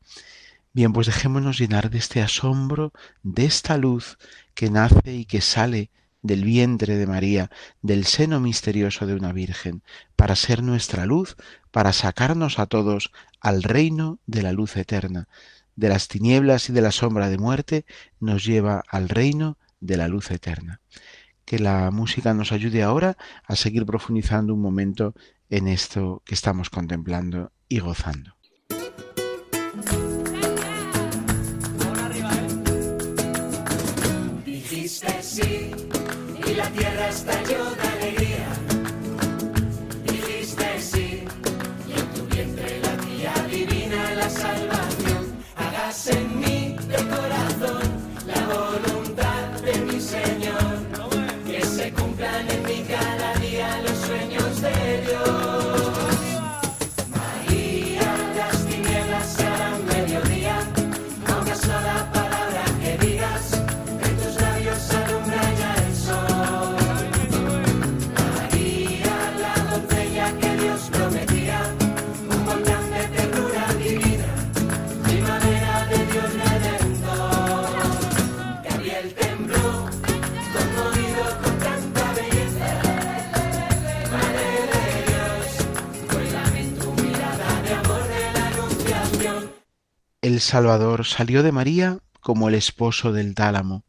Bien, 0.72 0.92
pues 0.92 1.08
dejémonos 1.08 1.58
llenar 1.58 1.90
de 1.90 1.98
este 1.98 2.22
asombro, 2.22 2.92
de 3.22 3.44
esta 3.44 3.76
luz 3.76 4.16
que 4.54 4.70
nace 4.70 5.12
y 5.12 5.24
que 5.24 5.40
sale 5.40 5.90
del 6.22 6.44
vientre 6.44 6.96
de 6.96 7.06
María, 7.06 7.50
del 7.82 8.04
seno 8.04 8.40
misterioso 8.40 9.06
de 9.06 9.14
una 9.14 9.32
Virgen, 9.32 9.82
para 10.16 10.36
ser 10.36 10.62
nuestra 10.62 11.06
luz, 11.06 11.36
para 11.70 11.92
sacarnos 11.92 12.58
a 12.58 12.66
todos 12.66 13.12
al 13.40 13.62
reino 13.62 14.18
de 14.26 14.42
la 14.42 14.52
luz 14.52 14.76
eterna. 14.76 15.28
De 15.76 15.88
las 15.88 16.08
tinieblas 16.08 16.68
y 16.68 16.72
de 16.72 16.80
la 16.80 16.90
sombra 16.90 17.28
de 17.28 17.38
muerte 17.38 17.86
nos 18.18 18.44
lleva 18.44 18.82
al 18.88 19.08
reino 19.08 19.58
de 19.80 19.96
la 19.96 20.08
luz 20.08 20.30
eterna. 20.30 20.80
Que 21.44 21.58
la 21.58 21.90
música 21.90 22.34
nos 22.34 22.52
ayude 22.52 22.82
ahora 22.82 23.16
a 23.44 23.56
seguir 23.56 23.86
profundizando 23.86 24.54
un 24.54 24.60
momento 24.60 25.14
en 25.50 25.68
esto 25.68 26.22
que 26.26 26.34
estamos 26.34 26.68
contemplando 26.68 27.52
y 27.68 27.78
gozando. 27.78 28.37
La 36.58 36.68
tierra 36.70 37.08
estalló 37.08 37.87
el 90.38 90.42
Salvador 90.42 91.04
salió 91.04 91.42
de 91.42 91.50
María 91.50 91.98
como 92.20 92.48
el 92.48 92.54
esposo 92.54 93.12
del 93.12 93.34
tálamo, 93.34 93.82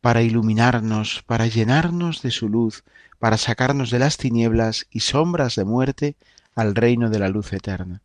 para 0.00 0.22
iluminarnos, 0.22 1.22
para 1.24 1.46
llenarnos 1.46 2.20
de 2.20 2.32
su 2.32 2.48
luz, 2.48 2.82
para 3.20 3.36
sacarnos 3.36 3.92
de 3.92 4.00
las 4.00 4.16
tinieblas 4.16 4.88
y 4.90 5.00
sombras 5.00 5.54
de 5.54 5.64
muerte 5.64 6.16
al 6.56 6.74
reino 6.74 7.10
de 7.10 7.20
la 7.20 7.28
luz 7.28 7.52
eterna. 7.52 8.02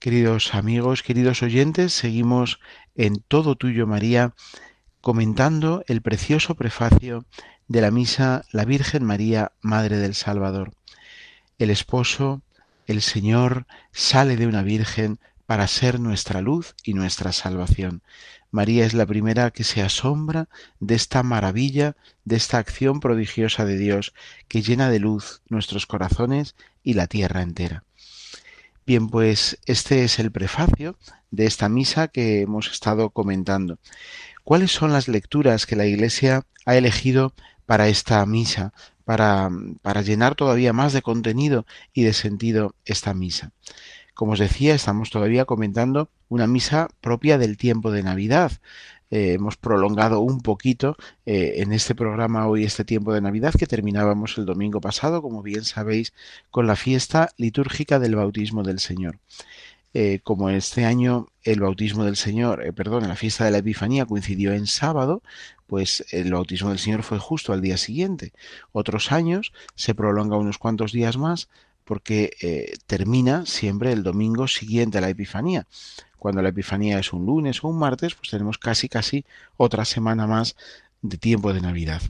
Queridos 0.00 0.52
amigos, 0.54 1.02
queridos 1.02 1.42
oyentes, 1.42 1.94
seguimos 1.94 2.60
en 2.94 3.24
Todo 3.26 3.54
Tuyo 3.54 3.86
María 3.86 4.34
comentando 5.00 5.82
el 5.86 6.02
precioso 6.02 6.56
prefacio 6.56 7.24
de 7.68 7.80
la 7.80 7.90
misa 7.90 8.44
La 8.52 8.66
Virgen 8.66 9.02
María, 9.02 9.52
Madre 9.62 9.96
del 9.96 10.14
Salvador. 10.14 10.74
El 11.56 11.70
esposo, 11.70 12.42
el 12.86 13.00
Señor, 13.00 13.64
sale 13.92 14.36
de 14.36 14.46
una 14.46 14.62
Virgen 14.62 15.18
para 15.50 15.66
ser 15.66 15.98
nuestra 15.98 16.40
luz 16.40 16.76
y 16.84 16.94
nuestra 16.94 17.32
salvación. 17.32 18.02
María 18.52 18.86
es 18.86 18.94
la 18.94 19.04
primera 19.04 19.50
que 19.50 19.64
se 19.64 19.82
asombra 19.82 20.48
de 20.78 20.94
esta 20.94 21.24
maravilla, 21.24 21.96
de 22.24 22.36
esta 22.36 22.58
acción 22.58 23.00
prodigiosa 23.00 23.64
de 23.64 23.76
Dios 23.76 24.14
que 24.46 24.62
llena 24.62 24.90
de 24.90 25.00
luz 25.00 25.42
nuestros 25.48 25.86
corazones 25.86 26.54
y 26.84 26.94
la 26.94 27.08
tierra 27.08 27.42
entera. 27.42 27.82
Bien, 28.86 29.08
pues 29.08 29.58
este 29.66 30.04
es 30.04 30.20
el 30.20 30.30
prefacio 30.30 30.96
de 31.32 31.46
esta 31.46 31.68
misa 31.68 32.06
que 32.06 32.42
hemos 32.42 32.70
estado 32.70 33.10
comentando. 33.10 33.80
¿Cuáles 34.44 34.70
son 34.70 34.92
las 34.92 35.08
lecturas 35.08 35.66
que 35.66 35.74
la 35.74 35.86
Iglesia 35.86 36.46
ha 36.64 36.76
elegido 36.76 37.34
para 37.66 37.88
esta 37.88 38.24
misa, 38.24 38.72
para, 39.04 39.50
para 39.82 40.02
llenar 40.02 40.36
todavía 40.36 40.72
más 40.72 40.92
de 40.92 41.02
contenido 41.02 41.66
y 41.92 42.04
de 42.04 42.12
sentido 42.12 42.76
esta 42.84 43.14
misa? 43.14 43.50
Como 44.20 44.32
os 44.32 44.38
decía, 44.38 44.74
estamos 44.74 45.08
todavía 45.08 45.46
comentando 45.46 46.10
una 46.28 46.46
misa 46.46 46.90
propia 47.00 47.38
del 47.38 47.56
tiempo 47.56 47.90
de 47.90 48.02
Navidad. 48.02 48.52
Eh, 49.10 49.32
hemos 49.32 49.56
prolongado 49.56 50.20
un 50.20 50.42
poquito 50.42 50.98
eh, 51.24 51.54
en 51.62 51.72
este 51.72 51.94
programa 51.94 52.46
hoy 52.46 52.64
este 52.64 52.84
tiempo 52.84 53.14
de 53.14 53.22
Navidad 53.22 53.54
que 53.58 53.66
terminábamos 53.66 54.36
el 54.36 54.44
domingo 54.44 54.82
pasado, 54.82 55.22
como 55.22 55.42
bien 55.42 55.64
sabéis, 55.64 56.12
con 56.50 56.66
la 56.66 56.76
fiesta 56.76 57.30
litúrgica 57.38 57.98
del 57.98 58.14
bautismo 58.14 58.62
del 58.62 58.78
Señor. 58.78 59.20
Eh, 59.94 60.20
como 60.22 60.50
este 60.50 60.84
año 60.84 61.28
el 61.42 61.60
bautismo 61.60 62.04
del 62.04 62.16
Señor, 62.16 62.74
perdón, 62.74 63.08
la 63.08 63.16
fiesta 63.16 63.46
de 63.46 63.52
la 63.52 63.58
Epifanía 63.58 64.04
coincidió 64.04 64.52
en 64.52 64.66
sábado, 64.66 65.22
pues 65.66 66.04
el 66.10 66.30
bautismo 66.30 66.68
del 66.68 66.78
Señor 66.78 67.04
fue 67.04 67.18
justo 67.18 67.54
al 67.54 67.62
día 67.62 67.78
siguiente. 67.78 68.34
Otros 68.72 69.12
años 69.12 69.54
se 69.76 69.94
prolonga 69.94 70.36
unos 70.36 70.58
cuantos 70.58 70.92
días 70.92 71.16
más 71.16 71.48
porque 71.90 72.78
termina 72.86 73.46
siempre 73.46 73.90
el 73.90 74.04
domingo 74.04 74.46
siguiente 74.46 74.98
a 74.98 75.00
la 75.00 75.08
Epifanía 75.08 75.66
cuando 76.20 76.42
la 76.42 76.50
Epifanía 76.50 77.00
es 77.00 77.12
un 77.12 77.26
lunes 77.26 77.64
o 77.64 77.68
un 77.68 77.78
martes, 77.78 78.14
pues 78.14 78.30
tenemos 78.30 78.58
casi 78.58 78.88
casi 78.88 79.24
otra 79.56 79.84
semana 79.84 80.28
más 80.28 80.54
de 81.02 81.16
tiempo 81.16 81.52
de 81.52 81.62
Navidad. 81.62 82.02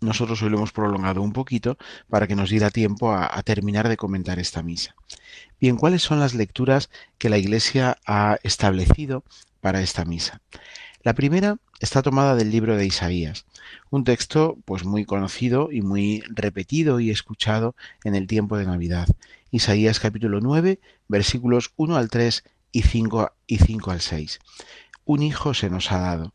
Nosotros 0.00 0.40
hoy 0.42 0.50
lo 0.50 0.58
hemos 0.58 0.72
prolongado 0.72 1.22
un 1.22 1.32
poquito 1.32 1.78
para 2.08 2.26
que 2.28 2.36
nos 2.36 2.50
diera 2.50 2.70
tiempo 2.70 3.10
a, 3.10 3.36
a 3.36 3.42
terminar 3.42 3.88
de 3.88 3.96
comentar 3.96 4.38
esta 4.38 4.62
misa. 4.62 4.94
Bien, 5.58 5.76
¿cuáles 5.76 6.02
son 6.02 6.20
las 6.20 6.34
lecturas 6.34 6.90
que 7.18 7.30
la 7.30 7.38
Iglesia 7.38 7.96
ha 8.06 8.38
establecido 8.42 9.24
para 9.60 9.80
esta 9.80 10.04
misa? 10.04 10.42
La 11.02 11.14
primera 11.14 11.56
está 11.80 12.02
tomada 12.02 12.34
del 12.34 12.50
libro 12.50 12.76
de 12.76 12.84
Isaías, 12.84 13.46
un 13.88 14.04
texto 14.04 14.58
pues 14.66 14.84
muy 14.84 15.06
conocido 15.06 15.72
y 15.72 15.80
muy 15.80 16.22
repetido 16.28 17.00
y 17.00 17.08
escuchado 17.08 17.74
en 18.04 18.14
el 18.14 18.26
tiempo 18.26 18.58
de 18.58 18.66
Navidad. 18.66 19.08
Isaías 19.50 19.98
capítulo 19.98 20.40
9, 20.42 20.78
versículos 21.08 21.72
1 21.76 21.96
al 21.96 22.10
3 22.10 22.44
y 22.72 22.82
5 22.82 23.32
y 23.46 23.58
al 23.88 24.00
6. 24.02 24.40
Un 25.06 25.22
hijo 25.22 25.54
se 25.54 25.70
nos 25.70 25.90
ha 25.90 26.00
dado. 26.00 26.34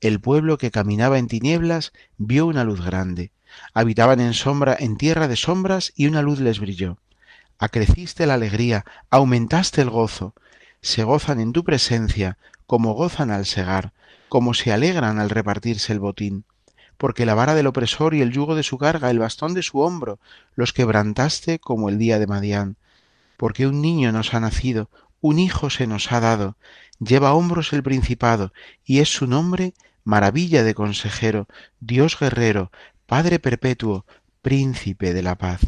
El 0.00 0.18
pueblo 0.18 0.58
que 0.58 0.72
caminaba 0.72 1.18
en 1.18 1.28
tinieblas 1.28 1.92
vio 2.18 2.46
una 2.46 2.64
luz 2.64 2.84
grande. 2.84 3.30
Habitaban 3.74 4.18
en 4.18 4.34
sombra, 4.34 4.76
en 4.76 4.96
tierra 4.96 5.28
de 5.28 5.36
sombras, 5.36 5.92
y 5.94 6.08
una 6.08 6.20
luz 6.20 6.40
les 6.40 6.58
brilló. 6.58 6.98
Acreciste 7.60 8.26
la 8.26 8.34
alegría, 8.34 8.84
aumentaste 9.08 9.82
el 9.82 9.90
gozo. 9.90 10.34
Se 10.82 11.04
gozan 11.04 11.40
en 11.40 11.52
tu 11.52 11.64
presencia, 11.64 12.38
como 12.66 12.94
gozan 12.94 13.30
al 13.30 13.46
segar, 13.46 13.92
como 14.28 14.54
se 14.54 14.72
alegran 14.72 15.18
al 15.18 15.30
repartirse 15.30 15.92
el 15.92 16.00
botín. 16.00 16.44
Porque 16.96 17.26
la 17.26 17.34
vara 17.34 17.54
del 17.54 17.66
opresor 17.66 18.14
y 18.14 18.22
el 18.22 18.32
yugo 18.32 18.54
de 18.54 18.62
su 18.62 18.78
carga, 18.78 19.10
el 19.10 19.18
bastón 19.18 19.54
de 19.54 19.62
su 19.62 19.80
hombro, 19.80 20.18
los 20.54 20.72
quebrantaste 20.72 21.58
como 21.58 21.88
el 21.88 21.98
día 21.98 22.18
de 22.18 22.26
Madián. 22.26 22.76
Porque 23.36 23.66
un 23.66 23.80
niño 23.80 24.12
nos 24.12 24.34
ha 24.34 24.40
nacido, 24.40 24.90
un 25.20 25.38
hijo 25.38 25.70
se 25.70 25.86
nos 25.86 26.12
ha 26.12 26.20
dado, 26.20 26.56
lleva 26.98 27.30
a 27.30 27.34
hombros 27.34 27.72
el 27.72 27.82
principado, 27.82 28.52
y 28.84 29.00
es 29.00 29.08
su 29.08 29.26
nombre 29.26 29.74
maravilla 30.04 30.62
de 30.62 30.74
consejero, 30.74 31.46
Dios 31.80 32.18
guerrero, 32.18 32.70
Padre 33.06 33.38
perpetuo, 33.38 34.06
príncipe 34.42 35.12
de 35.12 35.22
la 35.22 35.36
paz 35.36 35.60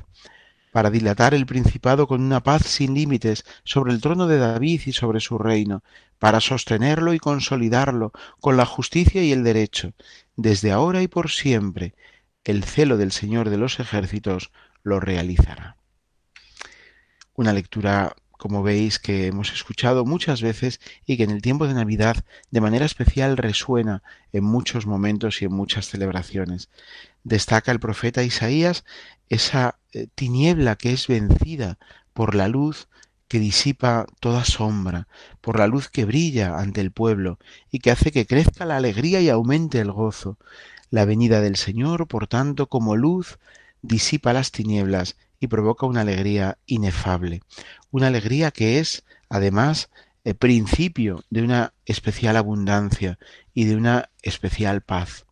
para 0.72 0.90
dilatar 0.90 1.34
el 1.34 1.46
principado 1.46 2.08
con 2.08 2.22
una 2.22 2.42
paz 2.42 2.62
sin 2.62 2.94
límites 2.94 3.44
sobre 3.62 3.92
el 3.92 4.00
trono 4.00 4.26
de 4.26 4.38
David 4.38 4.80
y 4.86 4.92
sobre 4.92 5.20
su 5.20 5.38
reino, 5.38 5.84
para 6.18 6.40
sostenerlo 6.40 7.12
y 7.14 7.18
consolidarlo 7.18 8.12
con 8.40 8.56
la 8.56 8.66
justicia 8.66 9.22
y 9.22 9.32
el 9.32 9.44
derecho, 9.44 9.92
desde 10.34 10.72
ahora 10.72 11.02
y 11.02 11.08
por 11.08 11.30
siempre. 11.30 11.94
El 12.42 12.64
celo 12.64 12.96
del 12.96 13.12
Señor 13.12 13.50
de 13.50 13.58
los 13.58 13.78
ejércitos 13.78 14.50
lo 14.82 14.98
realizará. 14.98 15.76
Una 17.34 17.52
lectura 17.52 18.16
como 18.42 18.64
veis 18.64 18.98
que 18.98 19.28
hemos 19.28 19.52
escuchado 19.52 20.04
muchas 20.04 20.42
veces 20.42 20.80
y 21.06 21.16
que 21.16 21.22
en 21.22 21.30
el 21.30 21.42
tiempo 21.42 21.68
de 21.68 21.74
Navidad 21.74 22.24
de 22.50 22.60
manera 22.60 22.84
especial 22.84 23.36
resuena 23.36 24.02
en 24.32 24.42
muchos 24.42 24.84
momentos 24.84 25.40
y 25.40 25.44
en 25.44 25.52
muchas 25.52 25.86
celebraciones. 25.86 26.68
Destaca 27.22 27.70
el 27.70 27.78
profeta 27.78 28.24
Isaías 28.24 28.84
esa 29.28 29.78
eh, 29.92 30.08
tiniebla 30.16 30.74
que 30.74 30.92
es 30.92 31.06
vencida 31.06 31.78
por 32.14 32.34
la 32.34 32.48
luz 32.48 32.88
que 33.28 33.38
disipa 33.38 34.06
toda 34.18 34.44
sombra, 34.44 35.06
por 35.40 35.56
la 35.56 35.68
luz 35.68 35.88
que 35.88 36.04
brilla 36.04 36.58
ante 36.58 36.80
el 36.80 36.90
pueblo 36.90 37.38
y 37.70 37.78
que 37.78 37.92
hace 37.92 38.10
que 38.10 38.26
crezca 38.26 38.66
la 38.66 38.76
alegría 38.76 39.20
y 39.20 39.28
aumente 39.28 39.78
el 39.78 39.92
gozo. 39.92 40.36
La 40.90 41.04
venida 41.04 41.40
del 41.40 41.54
Señor, 41.54 42.08
por 42.08 42.26
tanto, 42.26 42.66
como 42.66 42.96
luz, 42.96 43.38
disipa 43.82 44.32
las 44.32 44.50
tinieblas 44.50 45.14
y 45.42 45.48
provoca 45.48 45.86
una 45.86 46.02
alegría 46.02 46.56
inefable, 46.66 47.42
una 47.90 48.06
alegría 48.06 48.52
que 48.52 48.78
es, 48.78 49.02
además, 49.28 49.90
el 50.22 50.36
principio 50.36 51.24
de 51.30 51.42
una 51.42 51.74
especial 51.84 52.36
abundancia 52.36 53.18
y 53.52 53.64
de 53.64 53.74
una 53.74 54.10
especial 54.22 54.82
paz. 54.82 55.26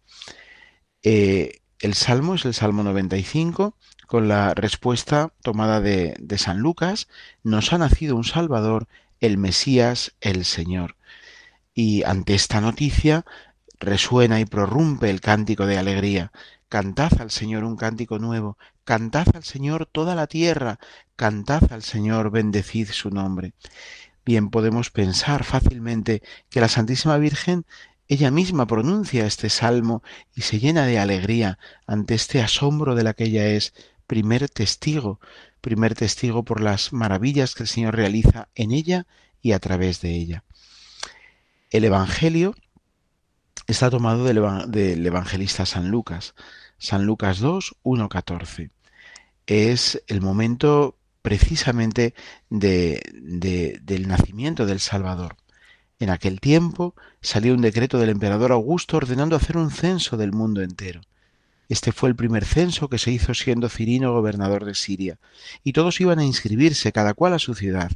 Eh, 1.04 1.60
el 1.78 1.94
Salmo 1.94 2.34
es 2.34 2.44
el 2.44 2.54
Salmo 2.54 2.82
95, 2.82 3.76
con 4.08 4.26
la 4.26 4.52
respuesta 4.52 5.32
tomada 5.44 5.80
de, 5.80 6.16
de 6.18 6.38
San 6.38 6.58
Lucas, 6.58 7.06
nos 7.44 7.72
ha 7.72 7.78
nacido 7.78 8.16
un 8.16 8.24
Salvador, 8.24 8.88
el 9.20 9.38
Mesías, 9.38 10.16
el 10.20 10.44
Señor. 10.44 10.96
Y 11.72 12.02
ante 12.02 12.34
esta 12.34 12.60
noticia 12.60 13.24
resuena 13.78 14.40
y 14.40 14.44
prorrumpe 14.44 15.08
el 15.08 15.20
cántico 15.20 15.66
de 15.66 15.78
alegría. 15.78 16.32
Cantad 16.70 17.20
al 17.20 17.32
Señor 17.32 17.64
un 17.64 17.74
cántico 17.74 18.20
nuevo, 18.20 18.56
cantad 18.84 19.26
al 19.34 19.42
Señor 19.42 19.86
toda 19.86 20.14
la 20.14 20.28
tierra, 20.28 20.78
cantad 21.16 21.72
al 21.72 21.82
Señor, 21.82 22.30
bendecid 22.30 22.90
su 22.90 23.10
nombre. 23.10 23.54
Bien, 24.24 24.50
podemos 24.50 24.90
pensar 24.90 25.42
fácilmente 25.42 26.22
que 26.48 26.60
la 26.60 26.68
Santísima 26.68 27.18
Virgen 27.18 27.66
ella 28.06 28.30
misma 28.30 28.68
pronuncia 28.68 29.26
este 29.26 29.50
salmo 29.50 30.04
y 30.32 30.42
se 30.42 30.60
llena 30.60 30.86
de 30.86 31.00
alegría 31.00 31.58
ante 31.88 32.14
este 32.14 32.40
asombro 32.40 32.94
de 32.94 33.02
la 33.02 33.14
que 33.14 33.24
ella 33.24 33.48
es 33.48 33.74
primer 34.06 34.48
testigo, 34.48 35.18
primer 35.60 35.96
testigo 35.96 36.44
por 36.44 36.60
las 36.60 36.92
maravillas 36.92 37.56
que 37.56 37.64
el 37.64 37.68
Señor 37.68 37.96
realiza 37.96 38.48
en 38.54 38.70
ella 38.70 39.08
y 39.42 39.52
a 39.52 39.58
través 39.58 40.00
de 40.02 40.14
ella. 40.14 40.44
El 41.70 41.84
Evangelio 41.84 42.54
está 43.70 43.90
tomado 43.90 44.24
del, 44.24 45.06
evangelista 45.06 45.66
San 45.66 45.90
Lucas. 45.90 46.34
San 46.80 47.04
Lucas 47.04 47.38
2, 47.40 47.76
1, 47.82 48.08
14. 48.08 48.70
Es 49.46 50.02
el 50.06 50.22
momento 50.22 50.96
precisamente 51.20 52.14
de, 52.48 53.02
del 53.82 54.08
nacimiento 54.08 54.64
del 54.64 54.80
Salvador. 54.80 55.36
En 55.98 56.08
aquel 56.08 56.40
tiempo 56.40 56.94
salió 57.20 57.52
un 57.52 57.60
decreto 57.60 57.98
del 57.98 58.08
emperador 58.08 58.50
Augusto 58.50 58.96
ordenando 58.96 59.36
hacer 59.36 59.58
un 59.58 59.70
censo 59.70 60.16
del 60.16 60.32
mundo 60.32 60.62
entero. 60.62 61.02
Este 61.68 61.92
fue 61.92 62.08
el 62.08 62.16
primer 62.16 62.46
censo 62.46 62.88
que 62.88 62.98
se 62.98 63.12
hizo 63.12 63.34
siendo 63.34 63.68
Cirino 63.68 64.14
gobernador 64.14 64.64
de 64.64 64.74
Siria, 64.74 65.18
y 65.62 65.74
todos 65.74 66.00
iban 66.00 66.18
a 66.18 66.24
inscribirse, 66.24 66.92
cada 66.92 67.12
cual 67.12 67.34
a 67.34 67.38
su 67.38 67.54
ciudad. 67.54 67.92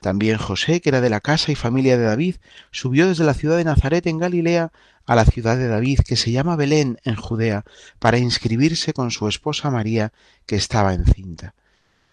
También 0.00 0.38
José, 0.38 0.80
que 0.80 0.90
era 0.90 1.00
de 1.00 1.10
la 1.10 1.20
casa 1.20 1.50
y 1.50 1.54
familia 1.54 1.98
de 1.98 2.04
David, 2.04 2.36
subió 2.70 3.08
desde 3.08 3.24
la 3.24 3.34
ciudad 3.34 3.56
de 3.56 3.64
Nazaret 3.64 4.06
en 4.06 4.18
Galilea 4.18 4.72
a 5.06 5.14
la 5.14 5.24
ciudad 5.24 5.56
de 5.56 5.68
David, 5.68 6.00
que 6.06 6.16
se 6.16 6.30
llama 6.30 6.56
Belén 6.56 6.98
en 7.04 7.16
Judea, 7.16 7.64
para 7.98 8.18
inscribirse 8.18 8.92
con 8.92 9.10
su 9.10 9.26
esposa 9.26 9.70
María, 9.70 10.12
que 10.46 10.56
estaba 10.56 10.94
encinta. 10.94 11.54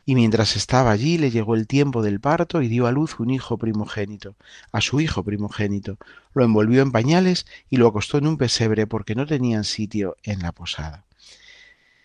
Y 0.06 0.16
mientras 0.16 0.56
estaba 0.56 0.92
allí 0.92 1.18
le 1.18 1.32
llegó 1.32 1.56
el 1.56 1.68
tiempo 1.68 2.04
del 2.04 2.20
parto 2.20 2.62
y 2.62 2.68
dio 2.68 2.86
a 2.86 2.92
luz 2.92 3.20
un 3.20 3.32
hijo 3.32 3.58
primogénito, 3.58 4.36
a 4.72 4.80
su 4.82 5.02
hijo 5.02 5.24
primogénito. 5.24 5.98
Lo 6.34 6.46
envolvió 6.46 6.84
en 6.84 6.92
pañales 6.92 7.48
y 7.70 7.78
lo 7.78 7.88
acostó 7.88 8.20
en 8.20 8.28
un 8.28 8.38
pesebre 8.38 8.86
porque 8.86 9.16
no 9.16 9.26
tenían 9.26 9.64
sitio 9.64 10.16
en 10.24 10.40
la 10.40 10.52
posada. 10.52 11.06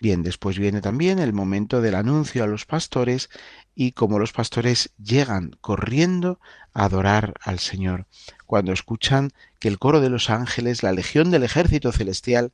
Bien, 0.00 0.22
después 0.22 0.58
viene 0.58 0.80
también 0.80 1.18
el 1.18 1.34
momento 1.34 1.82
del 1.82 1.94
anuncio 1.94 2.42
a 2.42 2.46
los 2.46 2.64
pastores 2.64 3.28
y 3.74 3.92
como 3.92 4.18
los 4.18 4.32
pastores 4.32 4.92
llegan 4.96 5.58
corriendo 5.60 6.40
a 6.72 6.86
adorar 6.86 7.34
al 7.42 7.58
Señor, 7.58 8.06
cuando 8.46 8.72
escuchan 8.72 9.30
que 9.58 9.68
el 9.68 9.78
coro 9.78 10.00
de 10.00 10.08
los 10.08 10.30
ángeles, 10.30 10.82
la 10.82 10.92
legión 10.92 11.30
del 11.30 11.42
ejército 11.42 11.92
celestial, 11.92 12.50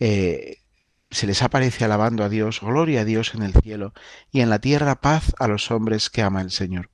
eh, 0.00 0.58
se 1.12 1.28
les 1.28 1.42
aparece 1.42 1.84
alabando 1.84 2.24
a 2.24 2.28
Dios, 2.28 2.60
gloria 2.60 3.02
a 3.02 3.04
Dios 3.04 3.34
en 3.34 3.42
el 3.42 3.52
cielo 3.52 3.92
y 4.32 4.40
en 4.40 4.50
la 4.50 4.58
tierra 4.58 5.00
paz 5.00 5.32
a 5.38 5.46
los 5.46 5.70
hombres 5.70 6.10
que 6.10 6.22
ama 6.22 6.40
el 6.40 6.50
Señor. 6.50 6.90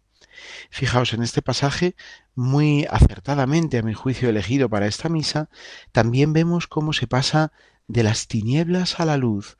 Fijaos 0.69 1.15
en 1.15 1.23
este 1.23 1.41
pasaje, 1.41 1.97
muy 2.35 2.87
acertadamente 2.91 3.79
a 3.79 3.83
mi 3.83 3.95
juicio 3.95 4.29
elegido 4.29 4.69
para 4.69 4.87
esta 4.87 5.09
misa, 5.09 5.49
también 5.93 6.35
vemos 6.35 6.67
cómo 6.67 6.93
se 6.93 7.07
pasa 7.07 7.53
de 7.89 8.03
las 8.03 8.27
tinieblas 8.27 9.01
a 9.01 9.05
la 9.05 9.17
luz, 9.17 9.57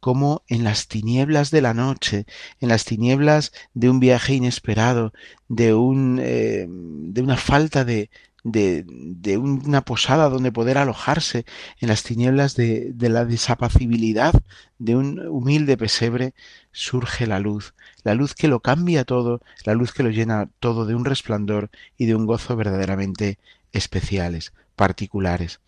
como 0.00 0.42
en 0.48 0.64
las 0.64 0.88
tinieblas 0.88 1.50
de 1.50 1.60
la 1.60 1.74
noche, 1.74 2.26
en 2.60 2.68
las 2.70 2.84
tinieblas 2.84 3.52
de 3.74 3.90
un 3.90 4.00
viaje 4.00 4.34
inesperado, 4.34 5.12
de, 5.48 5.74
un, 5.74 6.18
eh, 6.22 6.66
de 6.68 7.22
una 7.22 7.36
falta 7.36 7.84
de, 7.84 8.10
de, 8.42 8.84
de, 8.86 9.36
una 9.36 9.82
posada 9.82 10.30
donde 10.30 10.52
poder 10.52 10.78
alojarse, 10.78 11.44
en 11.80 11.88
las 11.88 12.02
tinieblas 12.02 12.56
de, 12.56 12.92
de 12.94 13.08
la 13.10 13.24
desapacibilidad 13.26 14.34
de 14.78 14.96
un 14.96 15.20
humilde 15.28 15.76
pesebre, 15.76 16.34
surge 16.72 17.26
la 17.26 17.38
luz, 17.38 17.74
la 18.02 18.14
luz 18.14 18.34
que 18.34 18.48
lo 18.48 18.60
cambia 18.60 19.04
todo, 19.04 19.42
la 19.64 19.74
luz 19.74 19.92
que 19.92 20.02
lo 20.02 20.10
llena 20.10 20.48
todo 20.60 20.86
de 20.86 20.94
un 20.94 21.04
resplandor 21.04 21.70
y 21.98 22.06
de 22.06 22.14
un 22.14 22.26
gozo 22.26 22.56
verdaderamente 22.56 23.38
especiales, 23.72 24.52
particulares. 24.76 25.60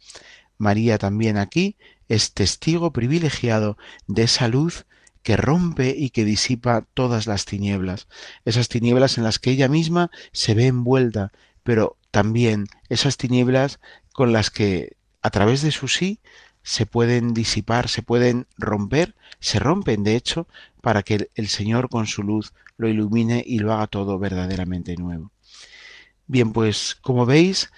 María 0.59 0.97
también 0.97 1.37
aquí 1.37 1.77
es 2.09 2.33
testigo 2.33 2.93
privilegiado 2.93 3.77
de 4.07 4.25
esa 4.25 4.49
luz 4.49 4.87
que 5.23 5.37
rompe 5.37 5.95
y 5.97 6.11
que 6.11 6.25
disipa 6.25 6.85
todas 6.95 7.27
las 7.27 7.45
tinieblas, 7.45 8.09
esas 8.45 8.69
tinieblas 8.69 9.19
en 9.19 9.25
las 9.25 9.39
que 9.39 9.51
ella 9.51 9.69
misma 9.69 10.11
se 10.33 10.55
ve 10.55 10.67
envuelta, 10.67 11.33
pero 11.63 11.97
también 12.11 12.67
esas 12.89 13.17
tinieblas 13.17 13.79
con 14.13 14.33
las 14.33 14.51
que 14.51 14.97
a 15.23 15.31
través 15.31 15.63
de 15.63 15.71
su 15.71 15.89
sí 15.89 16.19
se 16.63 16.87
pueden 16.87 17.35
disipar, 17.35 17.89
se 17.89 18.03
pueden 18.03 18.47
romper, 18.59 19.15
se 19.41 19.59
rompen 19.59 20.05
de 20.05 20.17
hecho 20.17 20.47
para 20.81 21.03
que 21.03 21.31
el 21.35 21.49
Señor 21.49 21.89
con 21.89 22.07
su 22.07 22.23
luz 22.23 22.53
lo 22.77 22.89
ilumine 22.89 23.43
y 23.47 23.59
lo 23.59 23.73
haga 23.73 23.87
todo 23.87 24.19
verdaderamente 24.19 24.97
nuevo. 24.97 25.31
Bien, 26.27 26.53
pues 26.53 26.97
como 27.01 27.27
veis, 27.27 27.71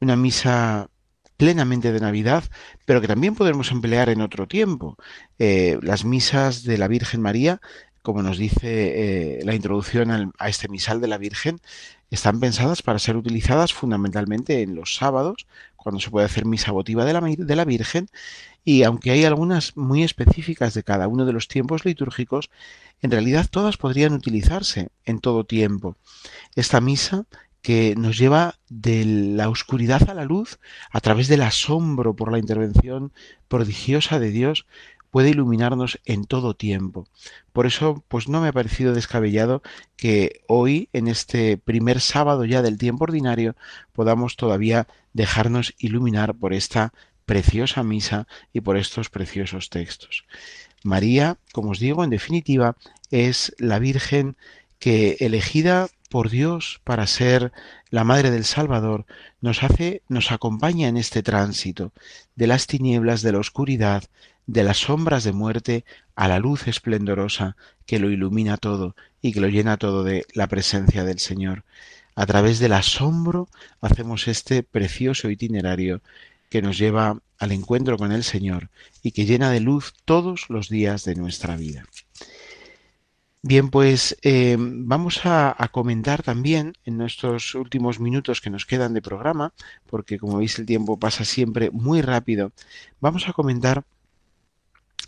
una 0.00 0.16
misa 0.16 0.88
plenamente 1.42 1.90
de 1.90 1.98
Navidad, 1.98 2.44
pero 2.84 3.00
que 3.00 3.08
también 3.08 3.34
podemos 3.34 3.72
emplear 3.72 4.08
en 4.10 4.20
otro 4.20 4.46
tiempo. 4.46 4.96
Eh, 5.40 5.76
las 5.82 6.04
misas 6.04 6.62
de 6.62 6.78
la 6.78 6.86
Virgen 6.86 7.20
María, 7.20 7.60
como 8.00 8.22
nos 8.22 8.38
dice 8.38 8.60
eh, 8.62 9.44
la 9.44 9.52
introducción 9.52 10.32
a 10.38 10.48
este 10.48 10.68
misal 10.68 11.00
de 11.00 11.08
la 11.08 11.18
Virgen, 11.18 11.58
están 12.12 12.38
pensadas 12.38 12.82
para 12.82 13.00
ser 13.00 13.16
utilizadas 13.16 13.72
fundamentalmente 13.72 14.62
en 14.62 14.76
los 14.76 14.94
sábados, 14.94 15.48
cuando 15.74 16.00
se 16.00 16.10
puede 16.10 16.26
hacer 16.26 16.44
misa 16.44 16.70
votiva 16.70 17.04
de 17.04 17.12
la, 17.12 17.20
de 17.20 17.56
la 17.56 17.64
Virgen, 17.64 18.06
y 18.64 18.84
aunque 18.84 19.10
hay 19.10 19.24
algunas 19.24 19.76
muy 19.76 20.04
específicas 20.04 20.74
de 20.74 20.84
cada 20.84 21.08
uno 21.08 21.24
de 21.24 21.32
los 21.32 21.48
tiempos 21.48 21.84
litúrgicos, 21.84 22.50
en 23.00 23.10
realidad 23.10 23.48
todas 23.50 23.78
podrían 23.78 24.12
utilizarse 24.12 24.90
en 25.04 25.18
todo 25.18 25.42
tiempo. 25.42 25.96
Esta 26.54 26.80
misa 26.80 27.26
que 27.62 27.94
nos 27.96 28.18
lleva 28.18 28.56
de 28.68 29.04
la 29.04 29.48
oscuridad 29.48 30.10
a 30.10 30.14
la 30.14 30.24
luz 30.24 30.58
a 30.90 31.00
través 31.00 31.28
del 31.28 31.42
asombro 31.42 32.14
por 32.14 32.30
la 32.32 32.38
intervención 32.38 33.12
prodigiosa 33.48 34.18
de 34.18 34.30
Dios 34.30 34.66
puede 35.12 35.28
iluminarnos 35.30 36.00
en 36.06 36.24
todo 36.24 36.54
tiempo. 36.54 37.06
Por 37.52 37.66
eso, 37.66 38.02
pues 38.08 38.28
no 38.28 38.40
me 38.40 38.48
ha 38.48 38.52
parecido 38.52 38.94
descabellado 38.94 39.62
que 39.96 40.40
hoy, 40.48 40.88
en 40.94 41.06
este 41.06 41.58
primer 41.58 42.00
sábado 42.00 42.46
ya 42.46 42.62
del 42.62 42.78
tiempo 42.78 43.04
ordinario, 43.04 43.54
podamos 43.92 44.36
todavía 44.36 44.88
dejarnos 45.12 45.74
iluminar 45.78 46.34
por 46.34 46.54
esta 46.54 46.94
preciosa 47.26 47.82
misa 47.82 48.26
y 48.54 48.62
por 48.62 48.78
estos 48.78 49.10
preciosos 49.10 49.68
textos. 49.68 50.24
María, 50.82 51.36
como 51.52 51.70
os 51.70 51.78
digo, 51.78 52.02
en 52.02 52.10
definitiva, 52.10 52.76
es 53.10 53.54
la 53.58 53.78
Virgen 53.78 54.36
que 54.78 55.18
elegida 55.20 55.88
por 56.12 56.28
Dios 56.28 56.82
para 56.84 57.06
ser 57.06 57.52
la 57.88 58.04
madre 58.04 58.30
del 58.30 58.44
Salvador, 58.44 59.06
nos 59.40 59.62
hace, 59.62 60.02
nos 60.08 60.30
acompaña 60.30 60.88
en 60.88 60.98
este 60.98 61.22
tránsito 61.22 61.90
de 62.36 62.46
las 62.46 62.66
tinieblas 62.66 63.22
de 63.22 63.32
la 63.32 63.38
oscuridad, 63.38 64.04
de 64.46 64.62
las 64.62 64.76
sombras 64.76 65.24
de 65.24 65.32
muerte 65.32 65.86
a 66.14 66.28
la 66.28 66.38
luz 66.38 66.68
esplendorosa 66.68 67.56
que 67.86 67.98
lo 67.98 68.10
ilumina 68.10 68.58
todo 68.58 68.94
y 69.22 69.32
que 69.32 69.40
lo 69.40 69.48
llena 69.48 69.78
todo 69.78 70.04
de 70.04 70.26
la 70.34 70.48
presencia 70.48 71.02
del 71.02 71.18
Señor. 71.18 71.64
A 72.14 72.26
través 72.26 72.58
del 72.58 72.74
asombro 72.74 73.48
hacemos 73.80 74.28
este 74.28 74.62
precioso 74.62 75.30
itinerario 75.30 76.02
que 76.50 76.60
nos 76.60 76.76
lleva 76.76 77.22
al 77.38 77.52
encuentro 77.52 77.96
con 77.96 78.12
el 78.12 78.22
Señor 78.22 78.68
y 79.02 79.12
que 79.12 79.24
llena 79.24 79.50
de 79.50 79.60
luz 79.60 79.94
todos 80.04 80.50
los 80.50 80.68
días 80.68 81.04
de 81.04 81.14
nuestra 81.14 81.56
vida. 81.56 81.86
Bien, 83.44 83.70
pues 83.70 84.16
eh, 84.22 84.56
vamos 84.58 85.20
a, 85.24 85.56
comentar 85.72 86.22
también 86.22 86.74
en 86.84 86.96
nuestros 86.96 87.56
últimos 87.56 87.98
minutos 87.98 88.40
que 88.40 88.50
nos 88.50 88.66
quedan 88.66 88.94
de 88.94 89.02
programa, 89.02 89.52
porque 89.86 90.18
como 90.18 90.38
veis 90.38 90.58
el 90.60 90.66
tiempo 90.66 90.96
pasa 90.98 91.24
siempre 91.24 91.70
muy 91.72 92.02
rápido, 92.02 92.52
vamos 93.00 93.28
a 93.28 93.32
comentar 93.32 93.84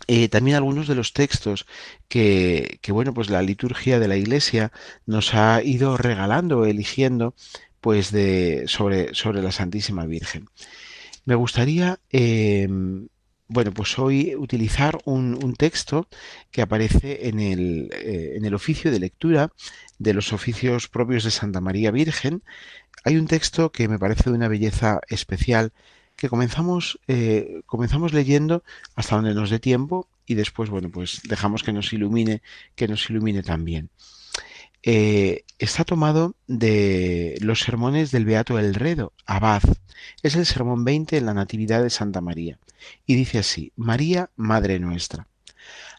eh, 0.07 0.27
también 0.29 0.57
algunos 0.57 0.87
de 0.87 0.95
los 0.95 1.13
textos 1.13 1.65
que, 2.09 2.79
bueno, 2.89 3.13
pues 3.13 3.29
la 3.29 3.41
liturgia 3.41 3.99
de 3.99 4.07
la 4.09 4.17
Iglesia 4.17 4.71
nos 5.05 5.33
ha 5.33 5.63
ido 5.63 5.95
regalando, 5.97 6.65
eligiendo, 6.65 7.35
pues 7.81 8.11
de 8.11 8.65
sobre, 8.67 9.13
sobre 9.15 9.41
la 9.43 9.51
Santísima 9.53 10.05
Virgen. 10.05 10.49
Me 11.25 11.35
gustaría 11.35 11.99
eh, 12.11 12.67
bueno, 13.47 13.71
pues 13.71 13.97
hoy 13.99 14.35
utilizar 14.35 14.97
un, 15.05 15.55
texto 15.57 16.07
que 16.51 16.61
aparece 16.61 17.27
en 17.27 17.39
el, 17.39 17.89
eh, 17.93 18.33
en 18.35 18.45
el 18.45 18.53
oficio 18.53 18.91
de 18.91 18.99
lectura 18.99 19.51
de 19.99 20.13
los 20.13 20.33
oficios 20.33 20.87
propios 20.87 21.23
de 21.23 21.31
Santa 21.31 21.61
María 21.61 21.91
Virgen. 21.91 22.43
Hay 23.03 23.17
un 23.17 23.27
texto 23.27 23.71
que 23.71 23.87
me 23.87 23.99
parece 23.99 24.29
de 24.29 24.35
una 24.35 24.47
belleza 24.47 24.99
especial 25.09 25.71
que 26.15 26.29
comenzamos, 26.29 26.99
eh, 27.07 27.61
comenzamos 27.65 28.13
leyendo 28.13 28.63
hasta 28.95 29.15
donde 29.15 29.33
nos 29.33 29.49
dé 29.49 29.59
tiempo 29.59 30.07
y 30.25 30.35
después, 30.35 30.69
bueno, 30.69 30.89
pues 30.89 31.21
dejamos 31.27 31.63
que 31.63 31.73
nos 31.73 31.93
ilumine, 31.93 32.41
que 32.75 32.87
nos 32.87 33.09
ilumine 33.09 33.43
también. 33.43 33.89
Eh, 34.87 35.45
está 35.57 35.83
tomado 35.83 36.35
de 36.45 37.39
los 37.41 37.61
sermones 37.61 38.11
del 38.11 38.23
Beato 38.23 38.59
Elredo, 38.59 39.13
Abad. 39.25 39.63
Es 40.21 40.35
el 40.35 40.45
sermón 40.45 40.85
20 40.85 41.17
en 41.17 41.25
la 41.25 41.33
Natividad 41.33 41.81
de 41.81 41.89
Santa 41.89 42.21
María. 42.21 42.59
Y 43.07 43.15
dice 43.15 43.39
así, 43.39 43.73
María, 43.75 44.29
Madre 44.35 44.77
nuestra. 44.77 45.27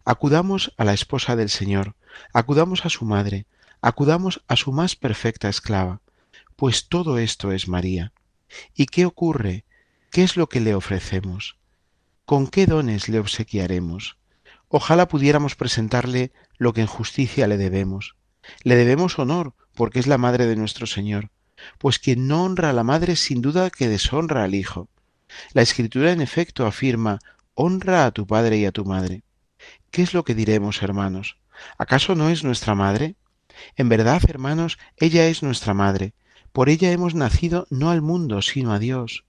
Acudamos 0.05 0.72
a 0.77 0.85
la 0.85 0.94
esposa 0.94 1.35
del 1.35 1.51
Señor, 1.51 1.96
acudamos 2.33 2.87
a 2.87 2.88
su 2.88 3.05
madre, 3.05 3.46
acudamos 3.81 4.44
a 4.46 4.55
su 4.55 4.70
más 4.70 4.94
perfecta 4.94 5.49
esclava, 5.49 6.01
pues 6.55 6.87
todo 6.87 7.18
esto 7.18 7.51
es 7.51 7.66
María. 7.66 8.12
¿Y 8.77 8.87
qué 8.87 9.05
ocurre? 9.05 9.64
¿Qué 10.12 10.22
es 10.22 10.37
lo 10.37 10.49
que 10.49 10.61
le 10.61 10.77
ofrecemos? 10.77 11.57
¿Con 12.25 12.46
qué 12.46 12.66
dones 12.66 13.09
le 13.09 13.18
obsequiaremos? 13.18 14.16
Ojalá 14.68 15.09
pudiéramos 15.09 15.57
presentarle 15.57 16.31
lo 16.57 16.72
que 16.72 16.83
en 16.83 16.87
justicia 16.87 17.49
le 17.49 17.57
debemos 17.57 18.14
le 18.63 18.77
debemos 18.77 19.19
honor, 19.19 19.55
porque 19.75 19.99
es 19.99 20.07
la 20.07 20.19
madre 20.19 20.47
de 20.47 20.57
nuestro 20.57 20.87
Señor, 20.87 21.31
pues 21.79 21.99
quien 21.99 22.27
no 22.27 22.45
honra 22.45 22.71
a 22.71 22.73
la 22.73 22.85
madre 22.85 23.17
sin 23.17 23.43
duda 23.43 23.71
que 23.71 23.89
deshonra 23.89 24.45
al 24.45 24.55
Hijo. 24.55 24.89
La 25.53 25.63
Escritura 25.63 26.13
en 26.13 26.21
efecto 26.21 26.67
afirma, 26.67 27.19
honra 27.55 28.07
a 28.07 28.11
tu 28.11 28.27
padre 28.27 28.59
y 28.59 28.65
a 28.65 28.73
tu 28.73 28.85
madre. 28.85 29.23
¿Qué 29.91 30.03
es 30.03 30.15
lo 30.15 30.25
que 30.25 30.35
diremos, 30.35 30.83
hermanos? 30.83 31.39
¿Acaso 31.79 32.15
no 32.15 32.29
es 32.29 32.45
nuestra 32.45 32.75
madre? 32.75 33.17
En 33.77 33.89
verdad, 33.89 34.23
hermanos, 34.29 34.79
ella 34.97 35.27
es 35.27 35.43
nuestra 35.43 35.75
madre. 35.75 36.15
Por 36.53 36.69
ella 36.69 36.91
hemos 36.93 37.15
nacido 37.15 37.67
no 37.71 37.91
al 37.91 38.03
mundo, 38.03 38.41
sino 38.41 38.73
a 38.73 38.79
Dios. 38.79 39.26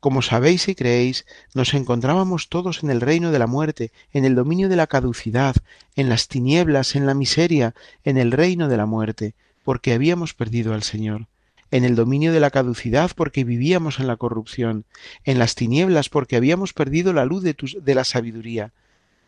Como 0.00 0.22
sabéis 0.22 0.68
y 0.68 0.74
creéis, 0.74 1.26
nos 1.54 1.74
encontrábamos 1.74 2.48
todos 2.48 2.82
en 2.82 2.90
el 2.90 3.00
reino 3.00 3.32
de 3.32 3.38
la 3.38 3.46
muerte, 3.46 3.92
en 4.12 4.24
el 4.24 4.34
dominio 4.34 4.68
de 4.68 4.76
la 4.76 4.86
caducidad, 4.86 5.56
en 5.96 6.08
las 6.08 6.28
tinieblas, 6.28 6.94
en 6.96 7.06
la 7.06 7.14
miseria, 7.14 7.74
en 8.04 8.18
el 8.18 8.30
reino 8.30 8.68
de 8.68 8.76
la 8.76 8.86
muerte, 8.86 9.34
porque 9.64 9.94
habíamos 9.94 10.34
perdido 10.34 10.74
al 10.74 10.82
Señor, 10.82 11.26
en 11.70 11.84
el 11.84 11.96
dominio 11.96 12.32
de 12.32 12.40
la 12.40 12.50
caducidad 12.50 13.10
porque 13.16 13.44
vivíamos 13.44 13.98
en 13.98 14.06
la 14.06 14.16
corrupción, 14.16 14.84
en 15.24 15.38
las 15.38 15.54
tinieblas 15.54 16.08
porque 16.08 16.36
habíamos 16.36 16.72
perdido 16.72 17.12
la 17.12 17.24
luz 17.24 17.42
de, 17.42 17.94
la 17.94 18.04
sabiduría. 18.04 18.72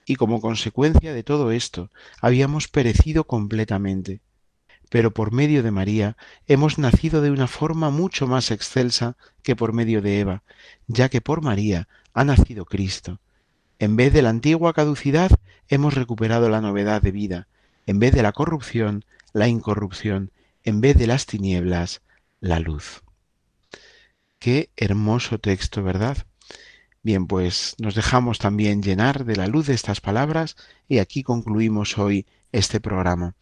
y 0.07 0.16
como 0.16 0.40
consecuencia 0.40 1.12
de 1.12 1.22
todo 1.22 1.50
esto 1.50 1.90
habíamos 2.20 2.68
perecido 2.68 3.24
completamente. 3.24 4.20
Pero 4.90 5.12
por 5.12 5.33
medio 5.33 5.62
de 5.62 5.70
María 5.70 6.16
hemos 6.46 6.79
nacido 6.79 7.20
de 7.20 7.31
una 7.31 7.46
forma 7.46 7.90
mucho 7.90 8.27
más 8.27 8.51
excelsa 8.51 9.16
que 9.42 9.57
por 9.57 9.72
medio 9.72 10.01
de 10.01 10.20
Eva, 10.20 10.42
ya 10.87 11.09
que 11.09 11.20
por 11.20 11.42
María 11.42 11.88
ha 12.14 12.24
nacido 12.24 12.64
Cristo. 12.64 13.20
En 13.79 13.96
vez 13.96 14.12
de 14.12 14.22
la 14.22 14.31
antigua 14.31 14.72
caducidad 14.72 15.31
hemos 15.68 15.94
recuperado 15.94 16.48
la 16.48 16.61
novedad 16.61 17.03
de 17.03 17.12
vida, 17.12 17.48
en 17.87 17.98
vez 17.98 18.12
de 18.12 18.22
la 18.22 18.33
corrupción, 18.33 19.05
la 19.33 19.48
incorrupción, 19.48 20.33
en 20.64 20.81
vez 20.81 20.96
de 20.96 21.07
las 21.07 21.27
tinieblas, 21.27 22.03
la 22.40 22.59
luz. 22.59 23.03
Qué 24.38 24.70
hermoso 24.77 25.38
texto, 25.38 25.83
¿verdad? 25.83 26.27
Bien, 27.03 27.27
pues 27.27 27.74
nos 27.79 27.94
dejamos 27.94 28.38
también 28.38 28.83
llenar 28.83 29.24
de 29.24 29.37
la 29.37 29.46
luz 29.46 29.66
de 29.66 29.74
estas 29.74 30.01
palabras 30.01 30.57
y 30.88 30.98
aquí 30.98 31.22
concluimos 31.22 31.98
hoy 31.98 32.27
este 32.53 32.81
programa. 32.81 33.35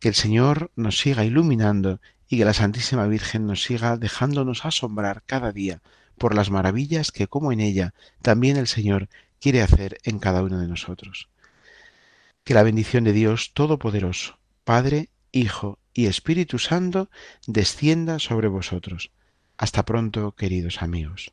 Que 0.00 0.08
el 0.08 0.14
Señor 0.14 0.70
nos 0.76 0.98
siga 0.98 1.24
iluminando 1.24 2.00
y 2.28 2.38
que 2.38 2.44
la 2.44 2.54
Santísima 2.54 3.06
Virgen 3.06 3.46
nos 3.46 3.62
siga 3.62 3.96
dejándonos 3.96 4.64
asombrar 4.64 5.22
cada 5.26 5.52
día 5.52 5.80
por 6.18 6.34
las 6.34 6.50
maravillas 6.50 7.12
que 7.12 7.28
como 7.28 7.52
en 7.52 7.60
ella 7.60 7.94
también 8.22 8.56
el 8.56 8.66
Señor 8.66 9.08
quiere 9.40 9.62
hacer 9.62 9.98
en 10.04 10.18
cada 10.18 10.42
uno 10.42 10.58
de 10.58 10.68
nosotros. 10.68 11.28
Que 12.44 12.54
la 12.54 12.62
bendición 12.62 13.04
de 13.04 13.12
Dios 13.12 13.52
Todopoderoso, 13.54 14.38
Padre, 14.64 15.08
Hijo 15.32 15.78
y 15.92 16.06
Espíritu 16.06 16.58
Santo 16.58 17.10
descienda 17.46 18.18
sobre 18.18 18.48
vosotros. 18.48 19.10
Hasta 19.58 19.84
pronto, 19.84 20.32
queridos 20.32 20.82
amigos. 20.82 21.32